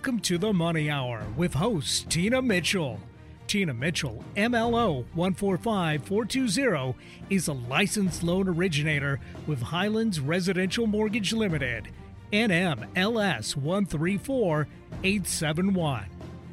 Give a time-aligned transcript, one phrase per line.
[0.00, 2.98] Welcome to the Money Hour with host Tina Mitchell.
[3.46, 6.94] Tina Mitchell, MLO 145420,
[7.28, 11.88] is a licensed loan originator with Highlands Residential Mortgage Limited,
[12.32, 16.06] NMLS 134871.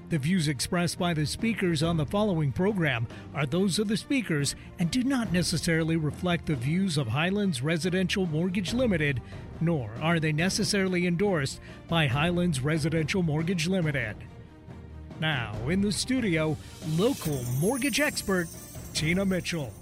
[0.09, 4.55] The views expressed by the speakers on the following program are those of the speakers
[4.77, 9.21] and do not necessarily reflect the views of Highlands Residential Mortgage Limited,
[9.61, 14.15] nor are they necessarily endorsed by Highlands Residential Mortgage Limited.
[15.19, 16.55] Now, in the studio,
[16.95, 18.47] local mortgage expert
[18.93, 19.73] Tina Mitchell.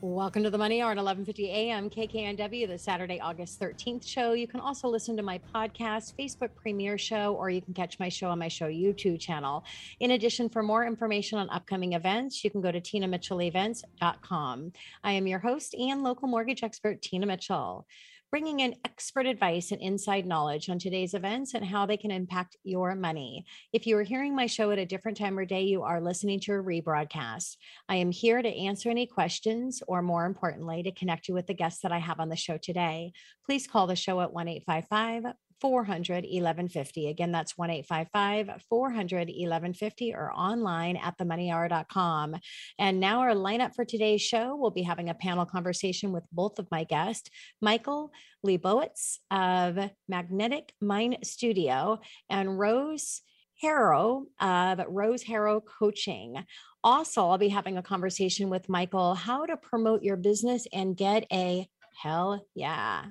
[0.00, 1.90] Welcome to the Money Hour at 11:50 a.m.
[1.90, 4.32] KKNW, the Saturday, August 13th show.
[4.32, 8.08] You can also listen to my podcast, Facebook premiere show, or you can catch my
[8.08, 9.64] show on my show YouTube channel.
[9.98, 14.72] In addition, for more information on upcoming events, you can go to tinamitchellevents.com.
[15.02, 17.84] I am your host and local mortgage expert, Tina Mitchell
[18.30, 22.56] bringing in expert advice and inside knowledge on today's events and how they can impact
[22.62, 23.44] your money.
[23.72, 26.40] If you are hearing my show at a different time or day, you are listening
[26.40, 27.56] to a rebroadcast.
[27.88, 31.54] I am here to answer any questions or, more importantly, to connect you with the
[31.54, 33.12] guests that I have on the show today.
[33.46, 37.08] Please call the show at 1 855 400 1150.
[37.08, 42.36] Again, that's 1 855 400 1150 or online at themoneyhour.com.
[42.78, 46.58] And now, our lineup for today's show we'll be having a panel conversation with both
[46.58, 48.12] of my guests, Michael
[48.46, 52.00] Liebowitz of Magnetic Mind Studio
[52.30, 53.22] and Rose.
[53.60, 56.44] Harrow of Rose Harrow Coaching.
[56.84, 61.26] Also, I'll be having a conversation with Michael how to promote your business and get
[61.32, 61.68] a
[62.00, 63.06] hell yeah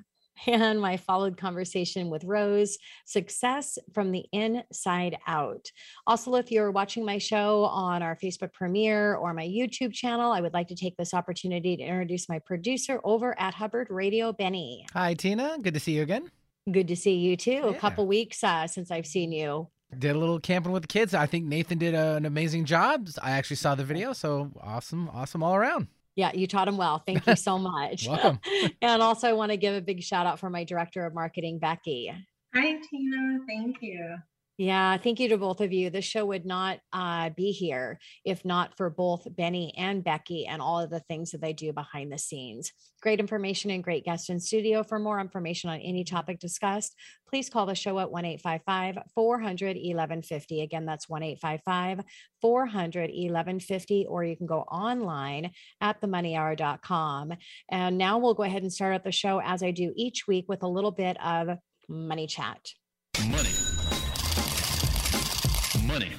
[0.46, 5.70] and my followed conversation with Rose Success from the Inside Out.
[6.06, 10.40] Also, if you're watching my show on our Facebook premiere or my YouTube channel, I
[10.40, 14.86] would like to take this opportunity to introduce my producer over at Hubbard Radio, Benny.
[14.92, 15.58] Hi, Tina.
[15.60, 16.30] Good to see you again.
[16.70, 17.50] Good to see you too.
[17.50, 17.68] Yeah.
[17.70, 19.68] A couple weeks uh, since I've seen you.
[19.96, 21.14] Did a little camping with the kids.
[21.14, 23.08] I think Nathan did a, an amazing job.
[23.22, 25.88] I actually saw the video, so awesome, awesome all around.
[26.18, 26.98] Yeah, you taught him well.
[27.06, 28.08] Thank you so much.
[28.08, 28.40] Welcome.
[28.82, 31.60] and also, I want to give a big shout out for my director of marketing,
[31.60, 32.12] Becky.
[32.52, 33.38] Hi, Tina.
[33.46, 34.16] Thank you.
[34.60, 35.88] Yeah, thank you to both of you.
[35.88, 40.60] The show would not uh, be here if not for both Benny and Becky and
[40.60, 42.72] all of the things that they do behind the scenes.
[43.00, 44.82] Great information and great guests in studio.
[44.82, 46.96] For more information on any topic discussed,
[47.28, 50.62] please call the show at 1 855 400 1150.
[50.62, 52.04] Again, that's 1 855
[52.40, 57.32] 400 1150, or you can go online at themoneyhour.com.
[57.70, 60.46] And now we'll go ahead and start out the show as I do each week
[60.48, 61.58] with a little bit of
[61.88, 62.72] money chat.
[63.28, 63.67] Money
[65.88, 66.12] money.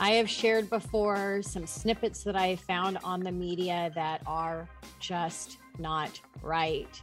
[0.00, 5.58] I have shared before some snippets that I found on the media that are just
[5.78, 7.00] not right.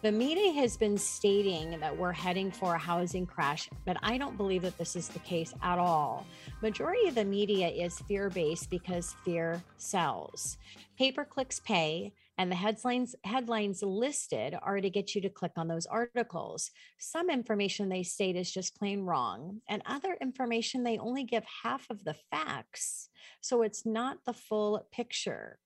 [0.00, 4.38] The media has been stating that we're heading for a housing crash, but I don't
[4.38, 6.24] believe that this is the case at all.
[6.62, 10.56] Majority of the media is fear-based because fear sells.
[10.96, 15.52] Pay per clicks pay and the headlines headlines listed are to get you to click
[15.56, 16.70] on those articles.
[16.98, 21.86] Some information they state is just plain wrong and other information they only give half
[21.90, 23.08] of the facts
[23.40, 25.58] so it's not the full picture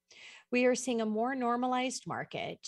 [0.50, 2.66] we are seeing a more normalized market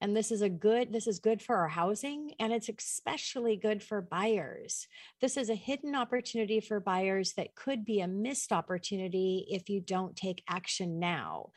[0.00, 3.82] and this is a good this is good for our housing and it's especially good
[3.82, 4.86] for buyers
[5.20, 9.80] this is a hidden opportunity for buyers that could be a missed opportunity if you
[9.80, 11.50] don't take action now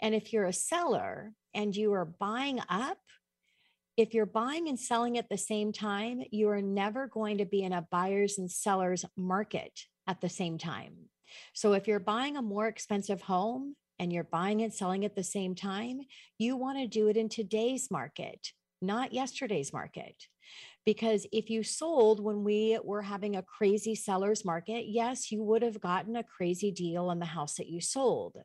[0.00, 2.98] and if you're a seller and you are buying up
[3.96, 7.62] if you're buying and selling at the same time, you are never going to be
[7.62, 10.94] in a buyers and sellers market at the same time.
[11.52, 15.24] So if you're buying a more expensive home, and you're buying and selling at the
[15.24, 16.00] same time,
[16.38, 20.26] you want to do it in today's market, not yesterday's market.
[20.84, 25.62] Because if you sold when we were having a crazy seller's market, yes, you would
[25.62, 28.38] have gotten a crazy deal on the house that you sold.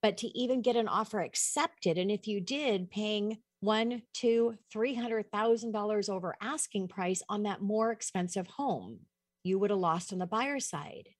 [0.00, 4.94] But to even get an offer accepted, and if you did, paying one, two, three
[4.94, 9.00] hundred thousand dollars over asking price on that more expensive home,
[9.44, 11.10] you would have lost on the buyer side.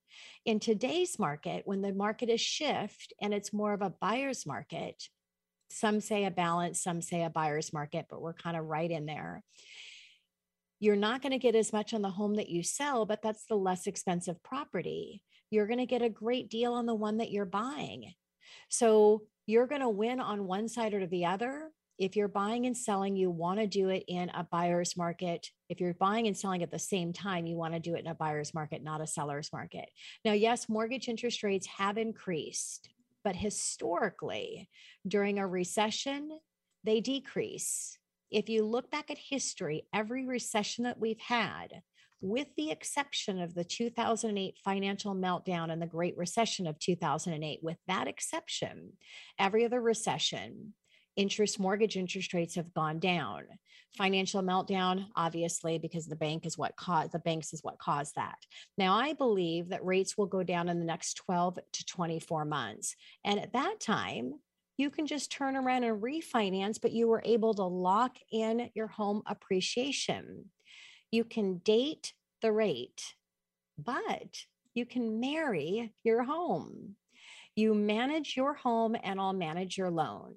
[0.45, 5.03] In today's market, when the market is shift and it's more of a buyer's market,
[5.71, 9.07] some say a balance, some say a buyer's market, but we're kind of right in
[9.07, 9.43] there.
[10.81, 13.47] You're not going to get as much on the home that you sell, but that's
[13.47, 15.23] the less expensive property.
[15.51, 18.13] You're going to get a great deal on the one that you're buying.
[18.69, 21.71] So you're going to win on one side or the other,
[22.03, 25.49] if you're buying and selling, you want to do it in a buyer's market.
[25.69, 28.09] If you're buying and selling at the same time, you want to do it in
[28.09, 29.89] a buyer's market, not a seller's market.
[30.25, 32.89] Now, yes, mortgage interest rates have increased,
[33.23, 34.69] but historically,
[35.07, 36.41] during a recession,
[36.83, 37.97] they decrease.
[38.33, 41.83] If you look back at history, every recession that we've had,
[42.21, 47.79] with the exception of the 2008 financial meltdown and the Great Recession of 2008, with
[47.87, 48.95] that exception,
[49.39, 50.75] every other recession,
[51.17, 53.45] interest mortgage interest rates have gone down.
[53.97, 58.39] Financial meltdown obviously because the bank is what caused the banks is what caused that.
[58.79, 62.97] Now i believe that rates will go down in the next 12 to 24 months.
[63.25, 64.35] And at that time
[64.79, 68.89] you can just turn around and refinance but you were able to lock in your
[68.89, 70.47] home appreciation.
[71.11, 73.15] You can date the rate
[73.79, 74.45] but
[74.75, 76.97] you can marry your home
[77.57, 80.35] you manage your home and I'll manage your loan.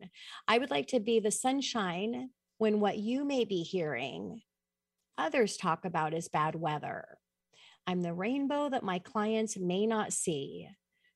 [0.48, 4.42] I would like to be the sunshine when what you may be hearing
[5.18, 7.06] others talk about is bad weather.
[7.88, 10.68] I'm the rainbow that my clients may not see.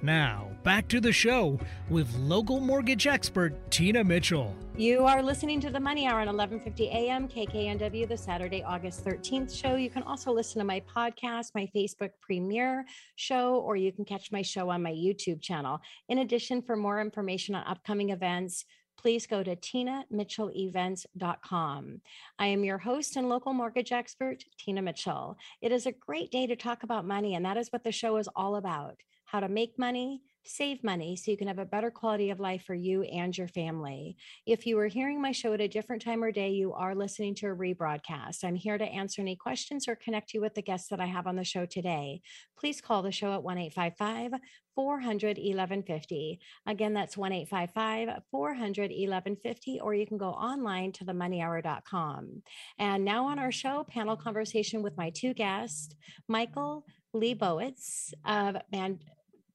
[0.00, 1.60] Now, back to the show
[1.90, 4.56] with local mortgage expert Tina Mitchell.
[4.78, 9.54] You are listening to the Money Hour on 1150 AM KKNW, the Saturday, August 13th
[9.54, 9.76] show.
[9.76, 12.86] You can also listen to my podcast, my Facebook premiere
[13.16, 15.80] show, or you can catch my show on my YouTube channel.
[16.08, 18.64] In addition, for more information on upcoming events,
[19.04, 22.00] please go to tinamitchellevents.com.
[22.38, 25.36] I am your host and local mortgage expert, Tina Mitchell.
[25.60, 28.16] It is a great day to talk about money, and that is what the show
[28.16, 31.90] is all about how to make money, save money so you can have a better
[31.90, 34.16] quality of life for you and your family.
[34.46, 37.34] If you are hearing my show at a different time or day, you are listening
[37.36, 38.44] to a rebroadcast.
[38.44, 41.26] I'm here to answer any questions or connect you with the guests that I have
[41.26, 42.20] on the show today.
[42.58, 44.40] Please call the show at 1 855
[44.74, 46.40] 400 1150.
[46.66, 52.42] Again, that's 1 855 400 1150, or you can go online to themoneyhour.com.
[52.78, 55.94] And now on our show, panel conversation with my two guests,
[56.28, 58.98] Michael Liebowitz of Man-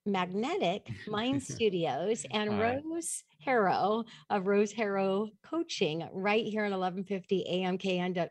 [0.05, 2.81] Magnetic Mind Studios and Hi.
[2.83, 8.29] Rose Harrow of Rose Harrow Coaching right here in 1150 AM KN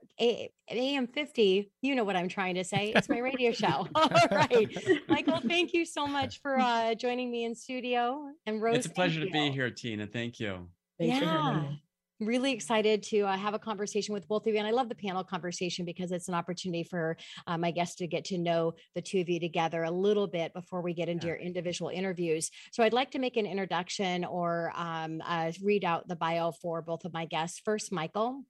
[0.71, 1.71] AM 50.
[1.83, 2.93] You know what I'm trying to say.
[2.95, 3.89] It's my radio show.
[3.95, 4.69] All right.
[5.09, 8.31] Michael, thank you so much for uh, joining me in studio.
[8.47, 10.07] And Rose, it's a pleasure to be here, Tina.
[10.07, 10.69] Thank you.
[10.99, 11.71] Thanks yeah
[12.21, 14.59] really excited to uh, have a conversation with both of you.
[14.59, 17.17] And I love the panel conversation because it's an opportunity for
[17.47, 20.53] uh, my guests to get to know the two of you together a little bit
[20.53, 21.35] before we get into yeah.
[21.35, 22.51] your individual interviews.
[22.73, 26.83] So I'd like to make an introduction or um, uh, read out the bio for
[26.83, 27.61] both of my guests.
[27.65, 28.43] First, Michael.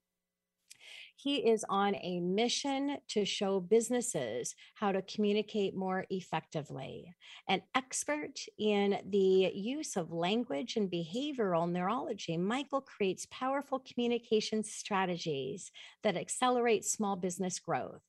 [1.21, 7.13] He is on a mission to show businesses how to communicate more effectively.
[7.49, 15.73] An expert in the use of language and behavioral neurology, Michael creates powerful communication strategies
[16.05, 18.05] that accelerate small business growth.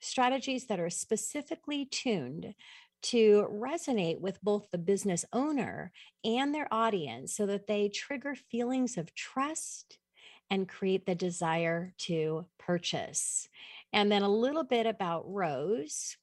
[0.00, 2.54] Strategies that are specifically tuned
[3.04, 5.92] to resonate with both the business owner
[6.26, 9.96] and their audience so that they trigger feelings of trust
[10.50, 13.48] and create the desire to purchase.
[13.92, 16.16] And then a little bit about Rose.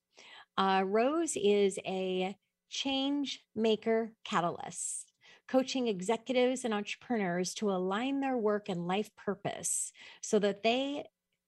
[0.57, 2.35] Uh, Rose is a
[2.69, 5.11] change maker catalyst,
[5.47, 9.91] coaching executives and entrepreneurs to align their work and life purpose
[10.21, 11.05] so that they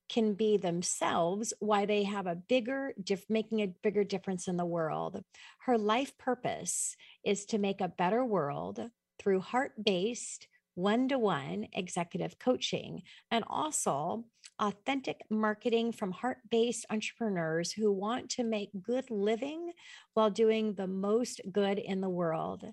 [0.09, 4.65] can be themselves why they have a bigger diff- making a bigger difference in the
[4.65, 5.23] world
[5.59, 10.47] her life purpose is to make a better world through heart-based
[10.79, 14.23] one to one executive coaching, and also
[14.59, 19.71] authentic marketing from heart based entrepreneurs who want to make good living
[20.13, 22.63] while doing the most good in the world.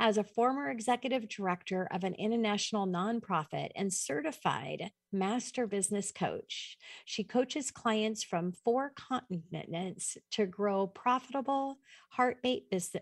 [0.00, 7.22] As a former executive director of an international nonprofit and certified master business coach, she
[7.22, 11.78] coaches clients from four continents to grow profitable
[12.10, 12.96] heart-based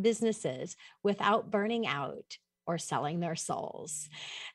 [0.00, 4.08] businesses without burning out or selling their souls.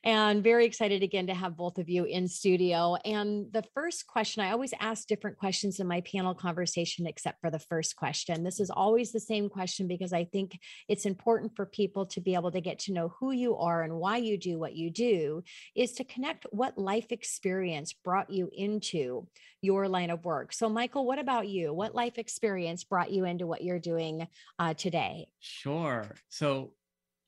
[0.03, 2.95] And very excited again to have both of you in studio.
[3.03, 7.49] And the first question, I always ask different questions in my panel conversation, except for
[7.49, 8.43] the first question.
[8.43, 12.35] This is always the same question because I think it's important for people to be
[12.35, 15.43] able to get to know who you are and why you do what you do,
[15.75, 19.27] is to connect what life experience brought you into
[19.61, 20.53] your line of work.
[20.53, 21.73] So, Michael, what about you?
[21.73, 24.27] What life experience brought you into what you're doing
[24.59, 25.29] uh, today?
[25.39, 26.13] Sure.
[26.29, 26.73] So,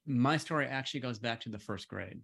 [0.06, 2.20] my story actually goes back to the first grade.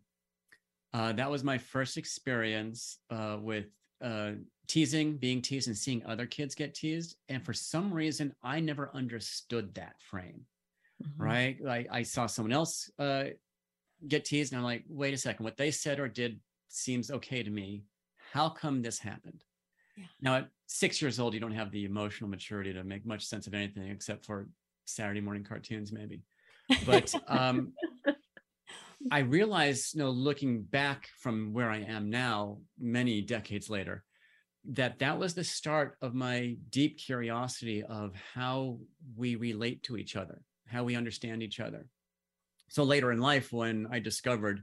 [0.94, 3.68] Uh, that was my first experience uh, with
[4.04, 4.32] uh,
[4.68, 7.16] teasing, being teased, and seeing other kids get teased.
[7.30, 10.46] And for some reason, I never understood that frame.
[11.02, 11.24] Mm-hmm.
[11.24, 11.58] Right?
[11.62, 13.26] Like I saw someone else uh,
[14.08, 17.42] get teased, and I'm like, wait a second, what they said or did seems okay
[17.44, 17.84] to me.
[18.34, 19.44] How come this happened?
[19.98, 20.06] Yeah.
[20.22, 23.48] Now, at six years old, you don't have the emotional maturity to make much sense
[23.48, 24.48] of anything except for
[24.86, 26.22] Saturday morning cartoons, maybe.
[26.86, 27.74] But um,
[29.10, 34.04] I realized, you know, looking back from where I am now, many decades later,
[34.72, 38.80] that that was the start of my deep curiosity of how
[39.16, 41.88] we relate to each other, how we understand each other.
[42.70, 44.62] So later in life, when I discovered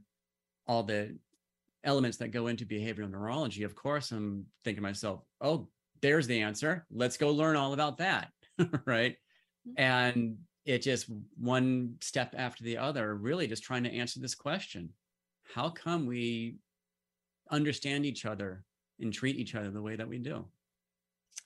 [0.66, 1.18] all the
[1.82, 5.68] elements that go into behavioral neurology, of course, I'm thinking to myself, oh,
[6.00, 6.86] there's the answer.
[6.90, 8.30] Let's go learn all about that.
[8.86, 9.16] right.
[9.68, 9.72] Mm-hmm.
[9.76, 10.38] And
[10.68, 11.06] it just
[11.38, 14.90] one step after the other, really just trying to answer this question
[15.54, 16.58] How come we
[17.50, 18.64] understand each other
[19.00, 20.44] and treat each other the way that we do?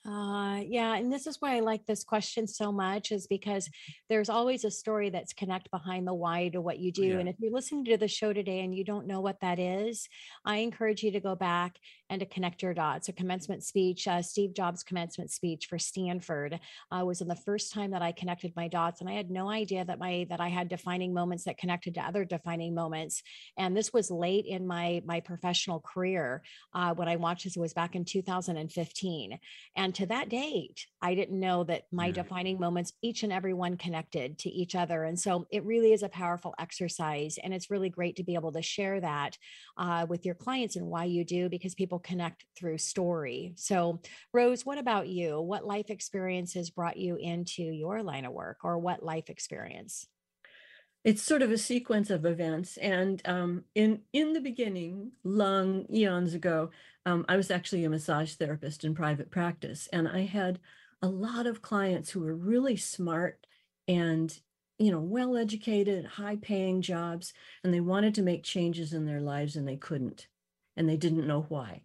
[0.05, 3.71] Uh, yeah, and this is why I like this question so much, is because
[4.09, 7.07] there's always a story that's connect behind the why to what you do.
[7.07, 7.19] Yeah.
[7.19, 10.09] And if you're listening to the show today and you don't know what that is,
[10.45, 11.77] I encourage you to go back
[12.11, 13.09] and to connect your dots.
[13.09, 16.59] A commencement speech, uh, Steve Jobs' commencement speech for Stanford,
[16.91, 19.49] uh, was in the first time that I connected my dots, and I had no
[19.49, 23.23] idea that my that I had defining moments that connected to other defining moments.
[23.57, 26.43] And this was late in my my professional career
[26.75, 27.57] uh, when I watched this.
[27.57, 29.39] It was back in 2015,
[29.77, 33.77] and to that date, I didn't know that my defining moments, each and every one
[33.77, 37.91] connected to each other, and so it really is a powerful exercise, and it's really
[37.91, 39.37] great to be able to share that
[39.77, 43.53] uh, with your clients and why you do because people connect through story.
[43.57, 44.01] So,
[44.33, 45.41] Rose, what about you?
[45.41, 50.07] What life experiences brought you into your line of work, or what life experience?
[51.05, 56.33] It's sort of a sequence of events, and um, in in the beginning, long eons
[56.35, 56.71] ago,
[57.05, 60.61] um, I was actually a massage therapist in private practice, and I had
[61.03, 63.47] a lot of clients who were really smart
[63.89, 64.39] and
[64.79, 69.21] you know well educated high paying jobs and they wanted to make changes in their
[69.21, 70.29] lives and they couldn't
[70.77, 71.83] and they didn't know why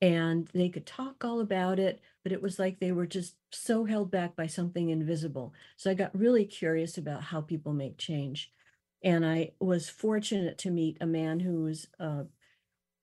[0.00, 3.84] and they could talk all about it, but it was like they were just so
[3.84, 5.52] held back by something invisible.
[5.76, 8.52] So I got really curious about how people make change.
[9.02, 12.24] And I was fortunate to meet a man who was a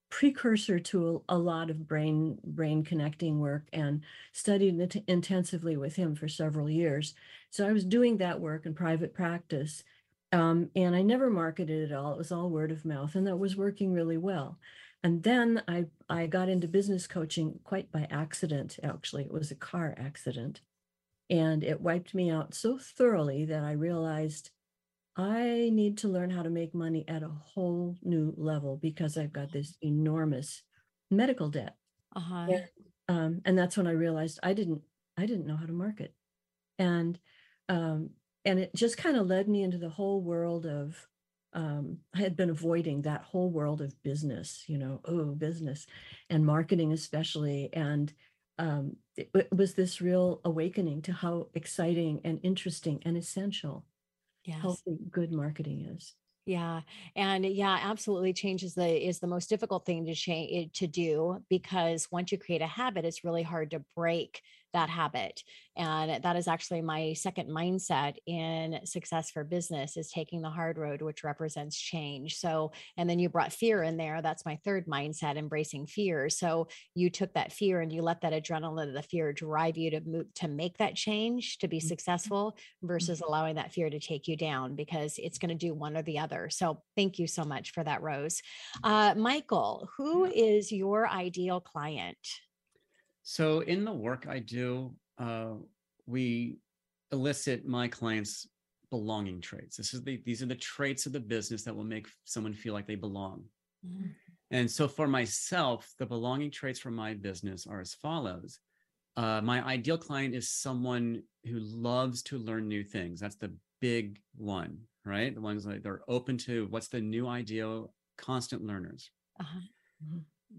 [0.10, 5.96] precursor to a, a lot of brain brain connecting work and studied it intensively with
[5.96, 7.16] him for several years.
[7.50, 9.84] So I was doing that work in private practice.
[10.32, 12.14] Um, and I never marketed it all.
[12.14, 14.58] It was all word of mouth, and that was working really well.
[15.04, 19.26] And then I, I got into business coaching quite by accident, actually.
[19.26, 20.62] It was a car accident.
[21.30, 24.50] And it wiped me out so thoroughly that I realized
[25.18, 29.32] I need to learn how to make money at a whole new level because I've
[29.32, 30.64] got this enormous
[31.10, 31.76] medical debt.
[32.16, 32.48] Uh-huh.
[32.50, 32.64] And,
[33.08, 34.82] um, and that's when I realized I didn't
[35.18, 36.14] I didn't know how to market.
[36.78, 37.18] And
[37.70, 38.10] um,
[38.44, 41.08] and it just kind of led me into the whole world of
[41.54, 45.88] um, I had been avoiding that whole world of business, you know, oh, business
[46.30, 47.70] and marketing, especially.
[47.72, 48.14] And
[48.60, 53.86] um, it, it, was this real awakening to how exciting and interesting and essential
[54.46, 54.62] yes.
[54.62, 56.14] healthy, good marketing is.
[56.46, 56.82] Yeah.
[57.16, 60.86] And yeah, absolutely change is the is the most difficult thing to change eh, to
[60.88, 64.42] do because once you create a habit, it's really hard to break
[64.76, 65.42] that habit
[65.78, 70.78] and that is actually my second mindset in success for business is taking the hard
[70.78, 72.38] road which represents change.
[72.38, 76.30] So and then you brought fear in there that's my third mindset embracing fear.
[76.30, 79.92] So you took that fear and you let that adrenaline of the fear drive you
[79.92, 81.88] to move to make that change to be Mhm.
[81.88, 83.28] successful versus Mhm.
[83.28, 86.20] allowing that fear to take you down because it's going to do one or the
[86.20, 86.50] other.
[86.50, 88.42] So thank you so much for that rose.
[88.84, 92.18] Uh, michael who is your ideal client
[93.28, 95.54] So in the work I do, uh,
[96.06, 96.60] we
[97.12, 98.48] elicit my clients'
[98.92, 99.78] belonging traits.
[99.78, 102.74] This is the these are the traits of the business that will make someone feel
[102.76, 103.44] like they belong.
[104.52, 108.60] And so for myself, the belonging traits for my business are as follows.
[109.18, 113.20] Uh, my ideal client is someone who loves to learn new things.
[113.20, 115.34] That's the big one, right?
[115.34, 119.10] The ones that they're open to what's the new ideal, constant learners.
[119.40, 119.62] Uh-huh.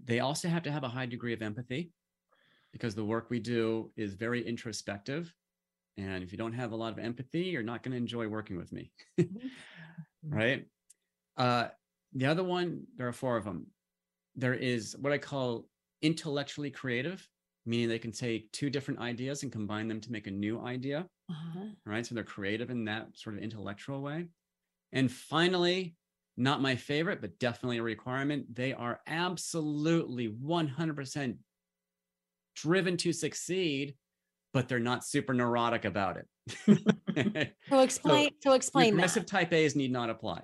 [0.03, 1.91] They also have to have a high degree of empathy
[2.77, 5.33] because the work we do is very introspective.
[5.97, 8.55] And if you don't have a lot of empathy, you're not going to enjoy working
[8.55, 8.91] with me.
[10.29, 10.65] right?
[11.35, 11.69] Uh,
[12.13, 13.67] the other one, there are four of them.
[14.35, 15.67] There is what I call
[16.03, 17.27] intellectually creative,
[17.65, 21.07] meaning they can take two different ideas and combine them to make a new idea.
[21.29, 21.65] Uh-huh.
[21.83, 22.05] Right.
[22.05, 24.27] So they're creative in that sort of intellectual way.
[24.93, 25.95] And finally,
[26.37, 31.37] not my favorite, but definitely a requirement, they are absolutely 100%
[32.61, 33.95] driven to succeed,
[34.53, 37.53] but they're not super neurotic about it.
[37.69, 40.43] so explain so explain that Progressive type A's need not apply.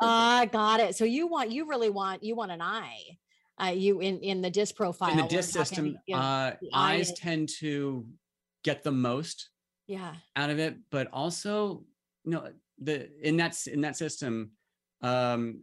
[0.00, 0.96] I got it.
[0.96, 3.18] So you want you really want you want an eye.
[3.58, 5.10] Uh, you in in the DISC profile.
[5.10, 8.06] in the DISC talking, system, you know, uh, eyes is- tend to
[8.62, 9.48] get the most
[9.86, 10.14] yeah.
[10.34, 11.84] out of it, but also,
[12.24, 14.50] you know, the in that in that system,
[15.00, 15.62] um,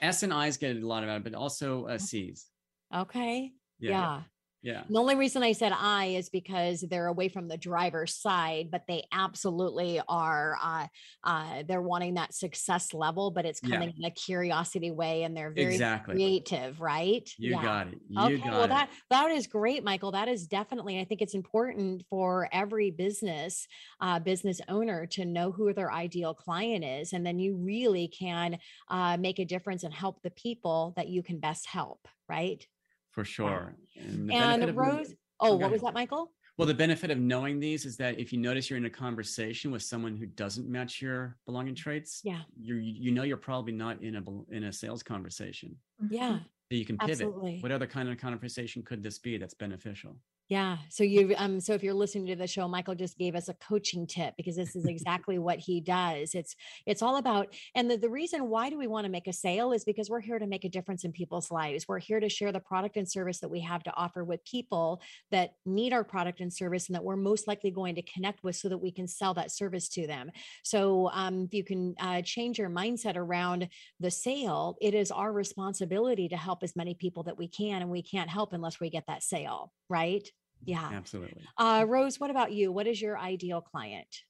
[0.00, 2.46] S and I's get a lot of it, but also uh, C's.
[2.94, 3.52] Okay.
[3.78, 4.22] Yeah, yeah.
[4.64, 8.70] Yeah, The only reason I said I is because they're away from the driver's side,
[8.72, 10.56] but they absolutely are.
[10.60, 10.86] Uh,
[11.22, 13.70] uh, they're wanting that success level, but it's Yeah.
[13.70, 16.16] coming in a curiosity way, and they're very exactly.
[16.16, 17.30] creative, right?
[17.38, 17.62] You Yeah.
[17.62, 17.98] got it.
[18.08, 18.68] You okay, got well it.
[18.70, 20.12] that that is great, Michael.
[20.12, 20.98] That is definitely.
[21.00, 23.66] I think it's important for every business
[24.00, 28.58] uh, business owner to know who their ideal client is, and then you really can
[28.88, 32.66] uh, make a difference and help the people that you can best help, right?
[33.14, 33.74] For sure.
[33.96, 36.32] And, And benefit of- Rose, oh, oh what was that, Michael?
[36.58, 39.72] Well, the benefit of knowing these is that if you notice you're in a conversation
[39.72, 42.42] with someone who doesn't match your belonging traits, Yeah.
[42.56, 44.22] you you know you're probably not in a
[44.54, 45.76] in a sales conversation.
[46.10, 46.38] Yeah,
[46.70, 47.12] So you can pivot.
[47.12, 47.58] absolutely.
[47.60, 50.16] What other kind of conversation could this be that's beneficial?
[50.50, 50.76] Yeah.
[50.90, 53.54] So you um so if you're listening to the show, Michael just gave us a
[53.54, 56.34] coaching tip because this is exactly what he does.
[56.34, 59.32] It's it's all about and the, the reason why do we want to make a
[59.32, 61.86] sale is because we're here to make a difference in people's lives.
[61.88, 65.00] We're here to share the product and service that we have to offer with people
[65.30, 68.56] that need our product and service and that we're most likely going to connect with
[68.56, 70.30] so that we can sell that service to them.
[70.62, 73.68] So um if you can uh, change your mindset around
[73.98, 77.90] the sale, it is our responsibility to help as many people that we can and
[77.90, 80.28] we can't help unless we get that sale, right?
[80.66, 80.90] Yeah.
[80.92, 81.42] Absolutely.
[81.58, 82.72] Uh, Rose, what about you?
[82.72, 84.22] What is your ideal client?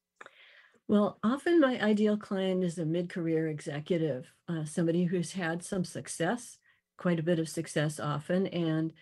[0.87, 6.59] Well, often my ideal client is a mid-career executive, uh, somebody who's had some success,
[6.99, 8.93] quite a bit of success often, and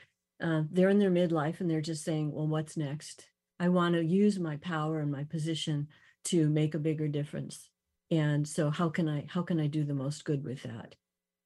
[0.40, 3.29] uh, they're in their midlife and they're just saying, "Well, what's next?
[3.59, 5.88] I want to use my power and my position
[6.25, 7.68] to make a bigger difference."
[8.11, 10.95] And so, how can I how can I do the most good with that?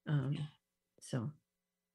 [0.07, 0.47] Um, Yeah.
[1.01, 1.31] so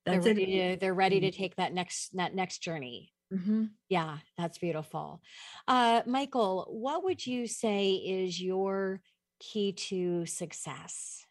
[0.06, 0.74] They're ready it.
[0.74, 3.14] to they're ready to take that next that next journey.
[3.32, 3.72] Mhm.
[3.88, 5.22] Yeah, that's beautiful.
[5.68, 9.02] Uh, Michael, what would you say is your
[9.40, 11.26] key to success?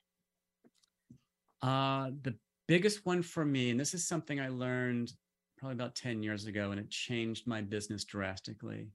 [1.63, 5.13] Uh, the biggest one for me, and this is something I learned
[5.59, 8.93] probably about 10 years ago, and it changed my business drastically,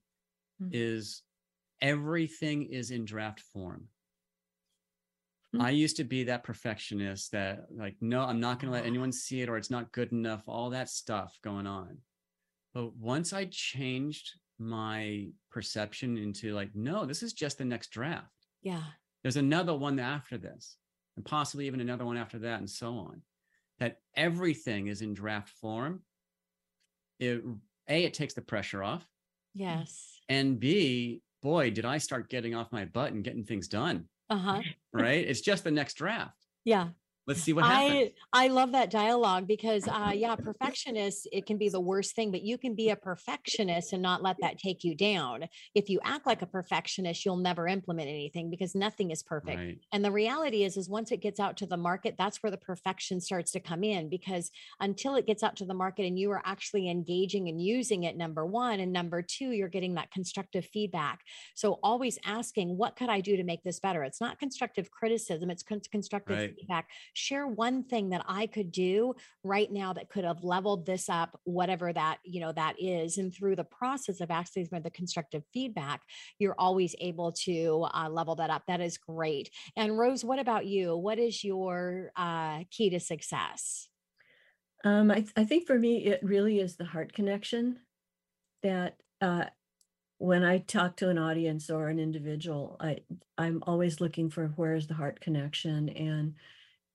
[0.60, 0.72] Mhm.
[0.74, 1.24] is
[1.82, 3.89] everything is in draft form.
[5.54, 5.65] Hmm.
[5.65, 9.12] I used to be that perfectionist that, like, no, I'm not going to let anyone
[9.12, 12.02] see it or it's not good enough, all that stuff going on.
[12.76, 18.46] But once I changed my perception into, like, no, this is just the next draft
[18.62, 18.84] Yeah.
[19.24, 20.78] there's another one after this
[21.18, 23.24] and possibly even another one after that and so on
[23.80, 26.04] that everything is in draft form
[27.20, 27.44] it
[27.90, 29.08] a it takes the pressure off
[29.54, 30.20] Yes.
[30.30, 34.62] and b boy did i start getting off my butt and getting things done Uh-huh.
[34.94, 36.90] right it's just the next draft Yeah.
[37.28, 38.04] Let's see what happens.
[38.04, 42.32] I I love that dialogue because uh yeah, perfectionist it can be the worst thing,
[42.32, 45.46] but you can be a perfectionist and not let that take you down.
[45.74, 49.58] If you act like a perfectionist, you'll never implement anything because nothing is perfect.
[49.58, 49.80] Right.
[49.92, 52.58] And the reality is is once it gets out to the market, that's where the
[52.58, 56.32] perfection starts to come in because until it gets out to the market and you
[56.32, 60.66] are actually engaging and using it number 1 and number 2 you're getting that constructive
[60.66, 61.22] feedback.
[61.56, 64.04] So always asking what could I do to make this better?
[64.04, 66.56] It's not constructive criticism, it's con- constructive Right.
[66.56, 71.10] feedback share one thing that I could do right now that could have leveled this
[71.10, 73.17] up, whatever that, you know, that is.
[73.17, 74.30] And through the process of
[74.69, 76.01] for the constructive feedback,
[76.39, 78.63] you're always able to uh, level that up.
[78.67, 79.49] That is great.
[79.75, 80.95] And Rose, what about you?
[80.95, 83.88] What is your uh, key to success?
[84.84, 87.80] Um, I, th- I think for me, it really is the heart connection
[88.62, 89.45] that uh,
[90.17, 92.99] when I talk to an audience or an individual, I
[93.38, 96.36] I'm always looking for where is the heart connection and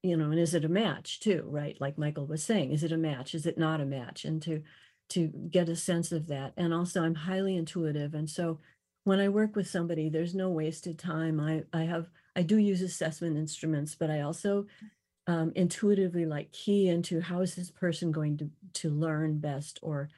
[0.02, 1.76] you know, and is it a match too, right?
[1.80, 3.34] Like Michael was saying, is it a match?
[3.34, 4.24] Is it not a match?
[4.24, 4.62] And to
[5.10, 6.52] to get a sense of that.
[6.56, 8.14] And also I'm highly intuitive.
[8.14, 8.60] And so
[9.04, 11.40] when I work with somebody, there's no wasted time.
[11.40, 14.66] I I have I do use assessment instruments, but I also
[15.26, 20.10] um, intuitively like key into how is this person going to to learn best or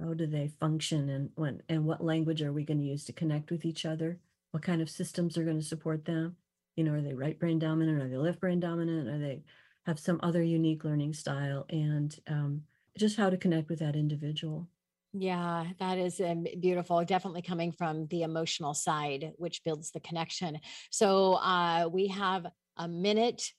[0.00, 3.12] how do they function and when and what language are we going to use to
[3.12, 4.18] connect with each other
[4.52, 6.36] what kind of systems are going to support them
[6.76, 9.42] you know are they right brain dominant are they left brain dominant are they
[9.84, 12.62] have some other unique learning style and um,
[12.96, 14.68] just how to connect with that individual
[15.12, 17.04] Yeah, that is um, beautiful.
[17.04, 20.58] Definitely coming from the emotional side, which builds the connection.
[20.90, 23.52] So uh, we have a minute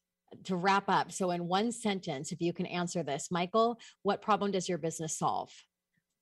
[0.45, 1.11] to wrap up.
[1.11, 5.17] So, in one sentence, if you can answer this, Michael, what problem does your business
[5.17, 5.51] solve?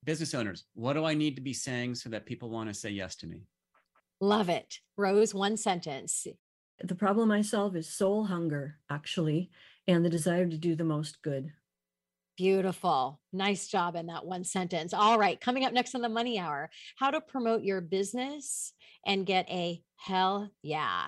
[0.04, 2.90] Business owners, what do I need to be saying so that people want to say
[2.90, 3.44] yes to me?
[4.20, 4.80] Love it.
[4.98, 6.28] Rose, one sentence.
[6.84, 9.52] The problem i solve is soul hunger actually
[9.88, 11.52] and the desire to do the most good
[12.38, 13.20] Beautiful.
[13.34, 14.94] Nice job in that one sentence.
[14.94, 15.40] All right.
[15.40, 18.74] Coming up next on the Money Hour how to promote your business
[19.06, 21.08] and get a hell yeah.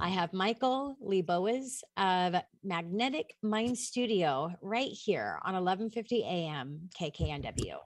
[0.00, 7.76] I have Michael Liebowitz of Magnetic Mind Studio right here on 1150 AM KKNW.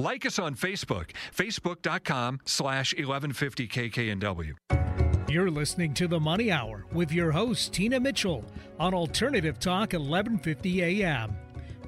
[0.00, 4.54] Like us on Facebook, facebook.com slash 1150kknw.
[5.28, 8.42] You're listening to the Money Hour with your host, Tina Mitchell,
[8.78, 11.36] on Alternative Talk 1150 AM.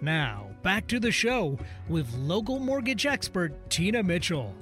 [0.02, 4.54] Now, back to the show with local mortgage expert, Tina Mitchell.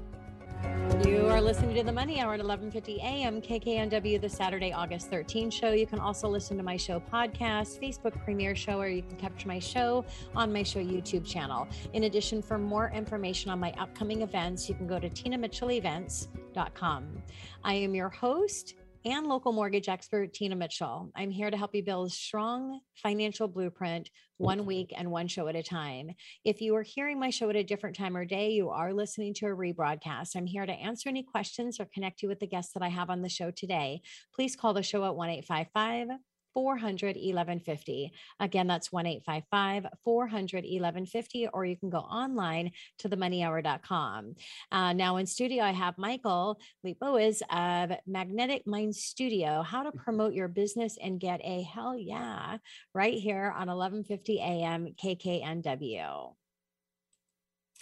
[1.06, 3.40] You are listening to the Money Hour at 11:50 a.m.
[3.40, 5.72] KKNW, the Saturday, August 13 show.
[5.72, 9.48] You can also listen to my show podcast, Facebook premiere show, or you can capture
[9.48, 11.66] my show on my show YouTube channel.
[11.94, 17.22] In addition, for more information on my upcoming events, you can go to tinamitchellevents.com.
[17.64, 21.10] I am your host and local mortgage expert, Tina Mitchell.
[21.16, 25.48] I'm here to help you build a strong financial blueprint one week and one show
[25.48, 26.10] at a time.
[26.44, 29.32] If you are hearing my show at a different time or day, you are listening
[29.34, 30.36] to a rebroadcast.
[30.36, 33.10] I'm here to answer any questions or connect you with the guests that I have
[33.10, 34.02] on the show today.
[34.34, 36.08] Please call the show at 1 855
[36.54, 38.12] 400 1150.
[38.40, 44.34] Again, that's 1 855 400 1150, or you can go online to themoneyhour.com.
[44.72, 49.62] Uh, now in studio, I have Michael Liebowitz of Magnetic Mind Studio.
[49.62, 52.58] How to promote your business and get a hell yeah
[52.94, 56.34] right here on 1150 AM KKNW.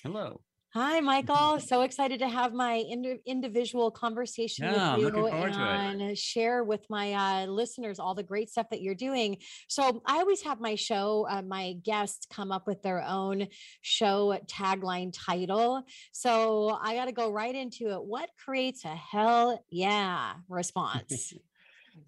[0.02, 0.40] Hello.
[0.78, 1.58] Hi, Michael.
[1.58, 5.52] So excited to have my indi- individual conversation Yeah, with you looking to it.
[5.56, 9.38] and share with my uh, listeners all the great stuff that you're doing.
[9.66, 13.48] So I always have my show, uh, my guests come up with their own
[13.80, 15.82] show tagline title.
[16.12, 18.04] So I got to go right into it.
[18.04, 21.34] What creates a hell yeah response?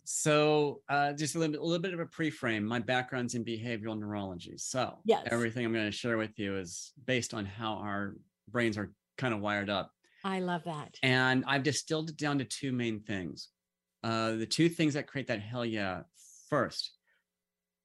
[0.05, 2.65] So, uh, just a little, bit- a little bit of a pre-frame.
[2.65, 5.27] My background's in behavioral neurology, so Yes.
[5.33, 8.15] everything I'm going to share with you is based on how our
[8.51, 9.93] brains are kind of wired up.
[10.25, 10.95] I love that.
[11.03, 13.49] And I've distilled it down to two main things.
[14.03, 16.03] Uh, the two things that create that hell yeah.
[16.49, 16.93] First,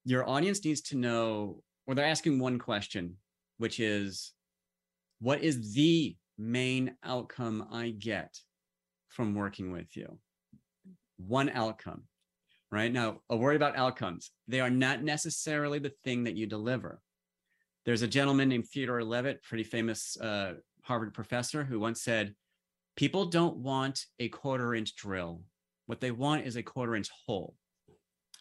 [0.06, 3.17] your audience needs to know, or they're asking one question,
[3.58, 4.32] which is,
[5.19, 8.38] what is the main outcome I get
[9.10, 10.19] from working with you?
[11.17, 12.04] One outcome,
[12.71, 12.91] right?
[12.91, 14.32] Now, a word about outcomes.
[14.47, 17.01] They are not necessarily the thing that you deliver.
[17.86, 22.34] There's a gentleman named Theodore Levitt, pretty famous uh, Harvard professor, who once said,
[22.95, 25.41] People don't want a quarter inch drill.
[25.86, 27.56] What they want is a quarter inch hole.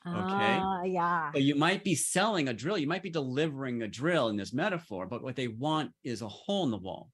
[0.07, 0.59] Okay.
[0.63, 1.33] Ah, yeah.
[1.33, 4.53] So you might be selling a drill, you might be delivering a drill in this
[4.53, 7.11] metaphor, but what they want is a hole in the wall.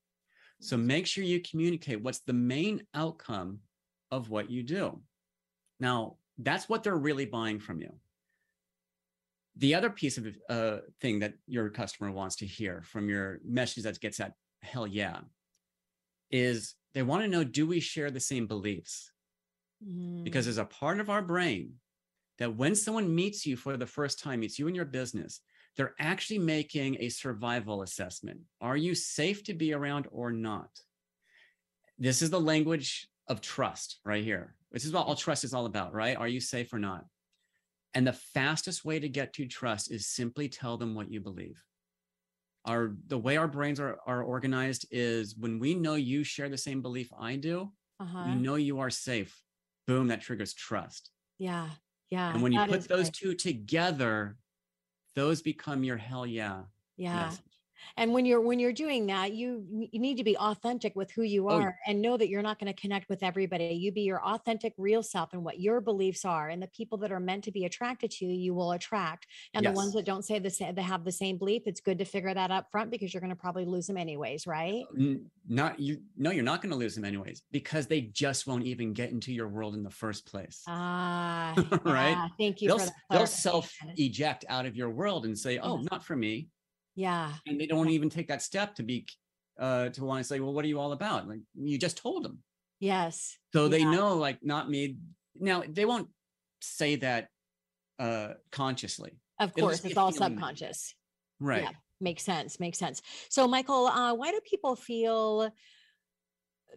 [0.61, 3.61] So make sure you communicate what's the main outcome
[4.11, 5.01] of what you do.
[5.79, 7.95] Now, that's what they're really buying from you.
[9.57, 13.85] The other piece of uh, thing that your customer wants to hear from your message
[13.85, 14.33] that gets at
[14.63, 15.21] hell yeah
[16.31, 19.13] is they want to know do we share the same beliefs?
[20.25, 21.75] Because Mm, there's a part of our brain
[22.39, 25.41] that when someone meets you for the first time, meets you in your business,
[25.77, 28.41] they're actually making a survival assessment.
[28.61, 30.71] Are you safe to be around or not?
[31.99, 34.55] This is the language of trust right here.
[34.73, 36.17] This is what all trust is all about, right?
[36.17, 37.05] Are you safe or not?
[37.95, 41.63] And the fastest way to get to trust is simply tell them what you believe.
[42.67, 46.59] Our the way our brains are, are organized is when we know you share the
[46.59, 48.25] same belief I do, uh-huh.
[48.27, 49.43] we know you are safe.
[49.87, 51.11] Boom, that triggers trust.
[51.39, 51.69] Yeah.
[52.11, 52.33] Yeah.
[52.33, 53.13] And when you put those great.
[53.15, 54.37] two together,
[55.17, 56.63] those become your hell yeah
[56.97, 57.25] Yeah.
[57.25, 57.45] message.
[57.97, 61.23] And when you're when you're doing that, you you need to be authentic with who
[61.23, 63.67] you Oh, are and know that you're not going to connect with everybody.
[63.75, 67.13] You be your authentic real self and what your beliefs are and the people that
[67.13, 69.27] are meant to be attracted to you, you will attract.
[69.55, 71.99] And the ones that don't say the same they have the same belief, it's good
[71.99, 74.87] to figure that up front because you're going to probably lose them anyways, right?
[75.47, 78.93] Not you no, you're not going to lose them anyways because they just won't even
[78.93, 80.67] get into your world in the first place.
[80.67, 82.19] Ah, Right?
[82.19, 82.79] yeah, Thank you they'll
[83.11, 85.89] they'll self eject out of your world and say, "Oh, Yes.
[85.91, 86.49] not for me,"
[86.95, 87.35] Yeah.
[87.47, 89.07] and they don't even take that step to be
[89.59, 92.25] uh to want to say, "Well, what are you all about?" Like you just told
[92.25, 92.43] them,
[92.79, 93.39] Yes.
[93.53, 93.91] so they Yeah.
[93.91, 94.97] know, like, not me.
[95.35, 96.09] Now they won't
[96.61, 97.29] say that
[97.99, 100.95] uh consciously, Of course, it's all subconscious.
[101.39, 101.63] right?
[101.65, 102.59] Yeah, makes sense.
[102.61, 103.03] Makes sense.
[103.29, 105.51] So, Michael, uh, why do people feel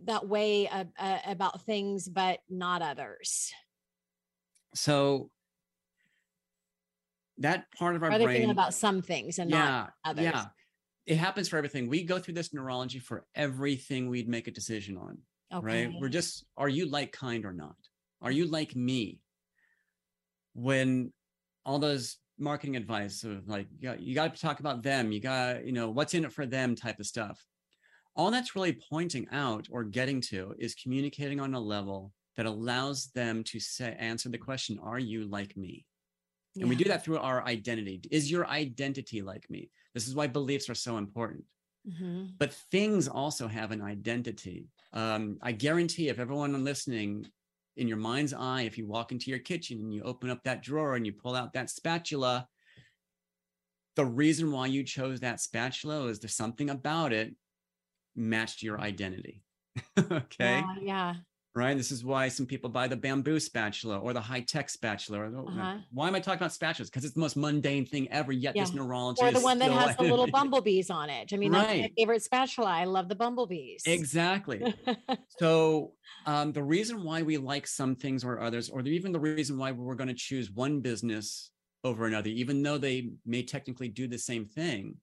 [0.06, 3.52] that way uh, uh, about things, but not others?
[4.76, 5.30] So
[7.40, 9.58] that part of our brain feeling about some things and not
[10.06, 10.24] yeah, others?
[10.24, 10.46] Yeah.
[11.06, 11.90] It happens for everything.
[11.90, 15.18] We go through this neurology for everything we'd make a decision on,
[15.54, 15.86] Okay.
[15.88, 15.94] right?
[16.00, 17.76] We're just, are you like kind or not?
[18.22, 18.54] Are you mm-hmm.
[18.54, 19.20] like me?
[20.54, 21.12] When
[21.66, 25.20] all those marketing advice of like, you got, you got to talk about them, you
[25.20, 27.44] got, you know, what's in it for them type of stuff.
[28.16, 33.08] All that's really pointing out or getting to is communicating on a level that allows
[33.14, 35.86] them to say, answer the question, are you like me?
[36.60, 38.02] And we do that through our identity.
[38.12, 39.72] Is your identity like me?
[39.94, 41.46] This is why beliefs are so important.
[41.88, 42.38] Mhm.
[42.38, 44.70] But things also have an identity.
[44.94, 47.26] Um, I guarantee if everyone listening,
[47.76, 50.62] in your mind's eye, if you walk into your kitchen and you open up that
[50.62, 52.48] drawer and you pull out that spatula,
[53.96, 57.36] the reason why you chose that spatula is there's something about it
[58.16, 59.44] matched your identity.
[60.00, 61.16] okay Yeah, yeah.
[61.56, 61.78] Right?
[61.78, 65.28] This is why some people buy the bamboo spatula or the high tech spatula.
[65.28, 65.78] Uh-huh.
[65.92, 66.86] Why am I talking about spatulas?
[66.86, 68.32] Because it's the most mundane thing ever.
[68.32, 68.82] Yet this Yeah.
[68.82, 71.32] neurology Or the one that has the little bumblebees on it.
[71.32, 72.70] I mean, that's my favorite spatula.
[72.70, 73.84] I love the bumblebees.
[73.86, 74.74] exactly.
[75.40, 75.94] so
[76.26, 79.72] um, the reason why we like some things or others, or even the reason why
[79.72, 81.52] we're going to choose one business
[81.84, 84.96] over another, even though they may technically do the same thing,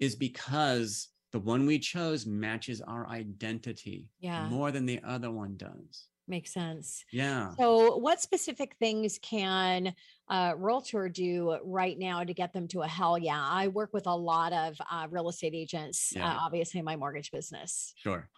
[0.00, 4.48] is because the one we chose matches our identity Yeah.
[4.48, 6.08] more than the other one does.
[6.26, 7.04] Makes sense.
[7.10, 7.54] Yeah.
[7.56, 9.94] So, what specific things can
[10.28, 13.42] uh, Realtor do right now to get them to a hell yeah?
[13.42, 16.30] I work with a lot of uh, real estate agents, Yeah.
[16.30, 17.94] uh, obviously, in my mortgage business.
[17.96, 18.28] Sure.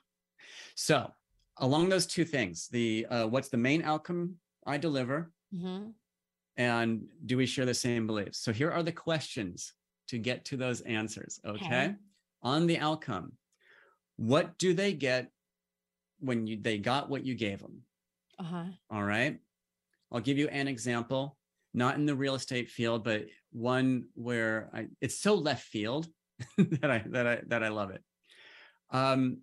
[0.76, 1.10] So
[1.56, 5.94] along those two things, the uh, what's the main outcome I deliver, Mhm.
[6.56, 8.38] and do we share the same beliefs?
[8.38, 9.74] So here are the questions
[10.08, 11.40] to get to those answers.
[11.44, 11.64] Okay.
[11.66, 11.94] Okay.
[12.42, 13.32] On the outcome,
[14.16, 15.30] what do they get
[16.20, 17.82] when you they got what you gave them?
[18.38, 18.64] Uh-huh.
[18.90, 19.38] All right.
[20.12, 21.36] I'll give you an example,
[21.74, 26.08] not in the real estate field, but one where I, it's so left field
[26.58, 28.02] that I that I that I love it.
[28.90, 29.38] Um,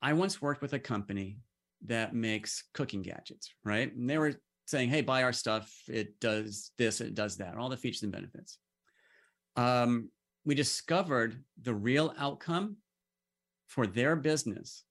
[0.00, 1.38] I once worked with a company
[1.86, 3.94] that makes cooking gadgets, right?
[3.94, 4.34] And they were
[4.66, 5.72] saying, "Hey, buy our stuff.
[5.88, 7.00] It does this.
[7.00, 7.56] It does that.
[7.56, 8.58] All the features and benefits."
[9.56, 10.10] Um,
[10.48, 12.78] we discovered the real outcome
[13.66, 14.82] for their business,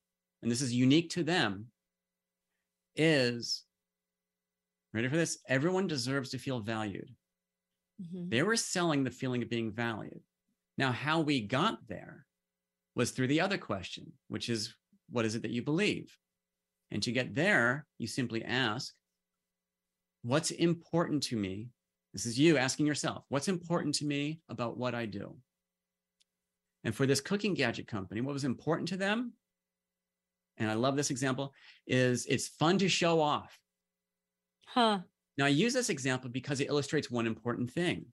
[0.44, 1.66] and this is unique to them
[2.96, 3.64] is
[4.94, 5.40] ready for this?
[5.48, 7.10] Everyone deserves to feel valued.
[8.00, 8.30] Mhm.
[8.30, 10.22] they were selling the feeling of being valued.
[10.78, 12.28] Now how we got there
[12.94, 14.76] was through the other question which is
[15.10, 16.16] what is it that you believe?
[16.92, 18.94] And to get there you simply ask
[20.22, 21.70] what's important to me?
[22.14, 25.36] This is you asking yourself what's important to me about what i do
[26.84, 29.34] and for this cooking gadget company what was important to them
[30.58, 31.54] and I love this example,
[31.86, 33.60] is it's fun to show off.
[34.66, 35.00] Huh.
[35.38, 38.06] Now, I use this example because it illustrates one important thing.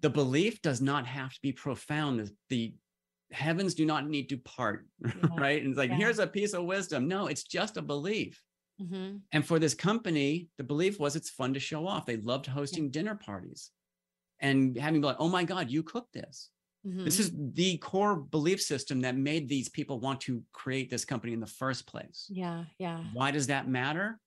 [0.00, 2.20] The belief does not have to be profound.
[2.20, 2.74] The, the
[3.32, 4.86] heavens do not need to part,
[5.38, 5.60] right?
[5.62, 5.96] And it's like, Yeah.
[5.96, 7.08] here's a piece of wisdom.
[7.08, 8.42] No, it's just a belief.
[8.78, 9.20] Mhm.
[9.32, 12.04] And for this company, the belief was it's fun to show off.
[12.06, 13.70] They loved hosting dinner parties
[14.40, 16.50] and having like, oh my God, you cooked this.
[16.84, 17.20] This Mhm.
[17.20, 21.40] is the core belief system that made these people want to create this company in
[21.40, 22.26] the first place.
[22.30, 24.20] yeah, yeah, Why does that matter?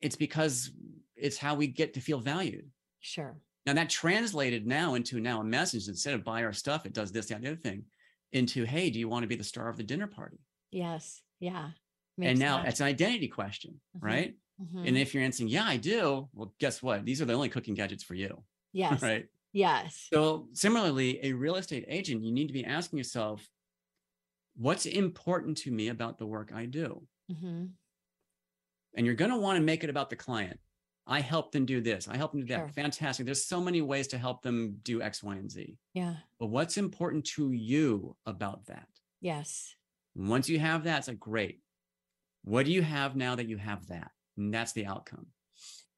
[0.00, 0.70] It's because
[1.16, 2.70] it's how we get to feel valued.
[3.00, 3.40] sure.
[3.66, 7.12] Now that translated now into now a message instead of buy our stuff, it does
[7.12, 7.84] this, that, and the other thing,
[8.32, 10.38] into hey, do you want to be the star of the dinner party?
[10.70, 11.72] Yes, yeah.
[12.20, 12.68] and now sense.
[12.72, 14.02] it's an identity question, Mhm.
[14.02, 14.34] right?
[14.60, 14.88] Mhm.
[14.88, 17.04] And if you're answering, yeah, I do, well, guess what?
[17.04, 19.28] These are the only cooking gadgets for you, yes, right?
[19.58, 23.48] Yes, So similarly, a real estate agent, you need to be asking yourself,
[24.56, 27.06] what's important to me about the work I do?
[27.30, 27.76] Mhm.
[28.94, 30.58] And you're going to want to make it about the client.
[31.06, 32.08] I help them do this.
[32.08, 32.58] I help them do that.
[32.60, 32.68] Sure.
[32.68, 33.24] Fantastic.
[33.24, 35.78] There's so many ways to help them do X, Y, and Z.
[35.94, 38.88] yeah, But what's important to you about that?
[39.20, 39.74] yes,
[40.14, 41.62] And once you have that, it's like, great.
[42.42, 44.10] What do you have now that you have that?
[44.36, 45.26] And that's the outcome.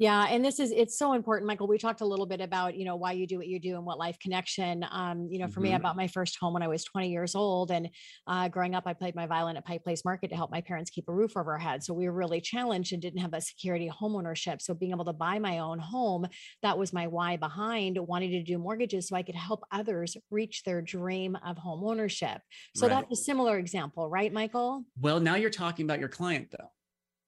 [0.00, 1.68] Yeah, and this is it's so important, Michael.
[1.68, 3.84] We talked a little bit about, you know, why you do what you do and
[3.84, 4.82] what life connection.
[4.90, 5.82] Um, you know, for me, I Mhm.
[5.82, 7.70] bought my first home when I was 20 years old.
[7.70, 7.90] And
[8.26, 10.88] uh, growing up, I played my violin at Pike Place Market to help my parents
[10.90, 11.84] keep a roof over our head.
[11.84, 14.62] So we were really challenged and didn't have that security home ownership.
[14.62, 16.26] So being able to buy my own home,
[16.62, 20.62] that was my why behind wanting to do mortgages so I could help others reach
[20.64, 22.40] their dream of home ownership.
[22.74, 23.06] So Right.
[23.06, 24.86] that's a similar example, right, Michael?
[24.98, 26.70] Well, now you're talking about your client, though.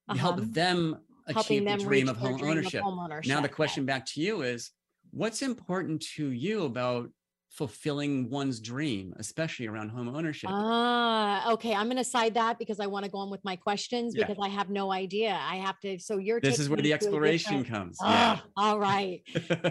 [0.09, 0.47] You help Uh-huh.
[0.55, 2.83] them achieve the dream of home dream ownership.
[2.83, 3.29] home ownership.
[3.29, 4.71] Now, the question back to you is
[5.11, 7.11] what's important to you about
[7.53, 10.49] fulfilling one's dream, especially around home ownership?
[10.51, 11.75] Ah, okay.
[11.75, 14.27] I'm going to side that because I want to go on with my questions Yeah.
[14.27, 15.39] because I have no idea.
[15.41, 15.99] I have to.
[15.99, 16.41] So you're.
[16.41, 17.99] this is where the exploration comes.
[18.01, 19.21] Ah, all right.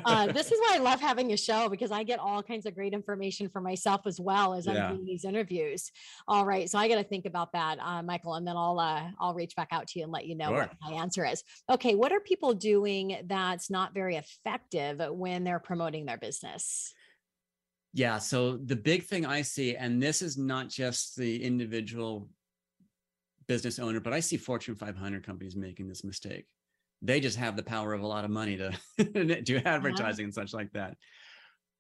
[0.05, 2.75] Uh, this is why I love having a show because I get all kinds of
[2.75, 4.89] great information for myself as well as Yeah.
[4.89, 5.91] I'm doing these interviews.
[6.27, 9.09] All right, so I got to think about that, uh, Michael, and then I'll uh,
[9.19, 11.43] I'll reach back out to you and let you know what my answer is.
[11.69, 16.93] Okay, what are people doing that's not very effective when they're promoting their business?
[17.93, 18.19] Yeah.
[18.19, 22.29] So the big thing I see, and this is not just the individual
[23.47, 26.45] business owner, but I see Fortune 500 companies making this mistake.
[27.01, 28.71] They just have the power of a lot of money to
[29.43, 30.95] do advertising and such like that.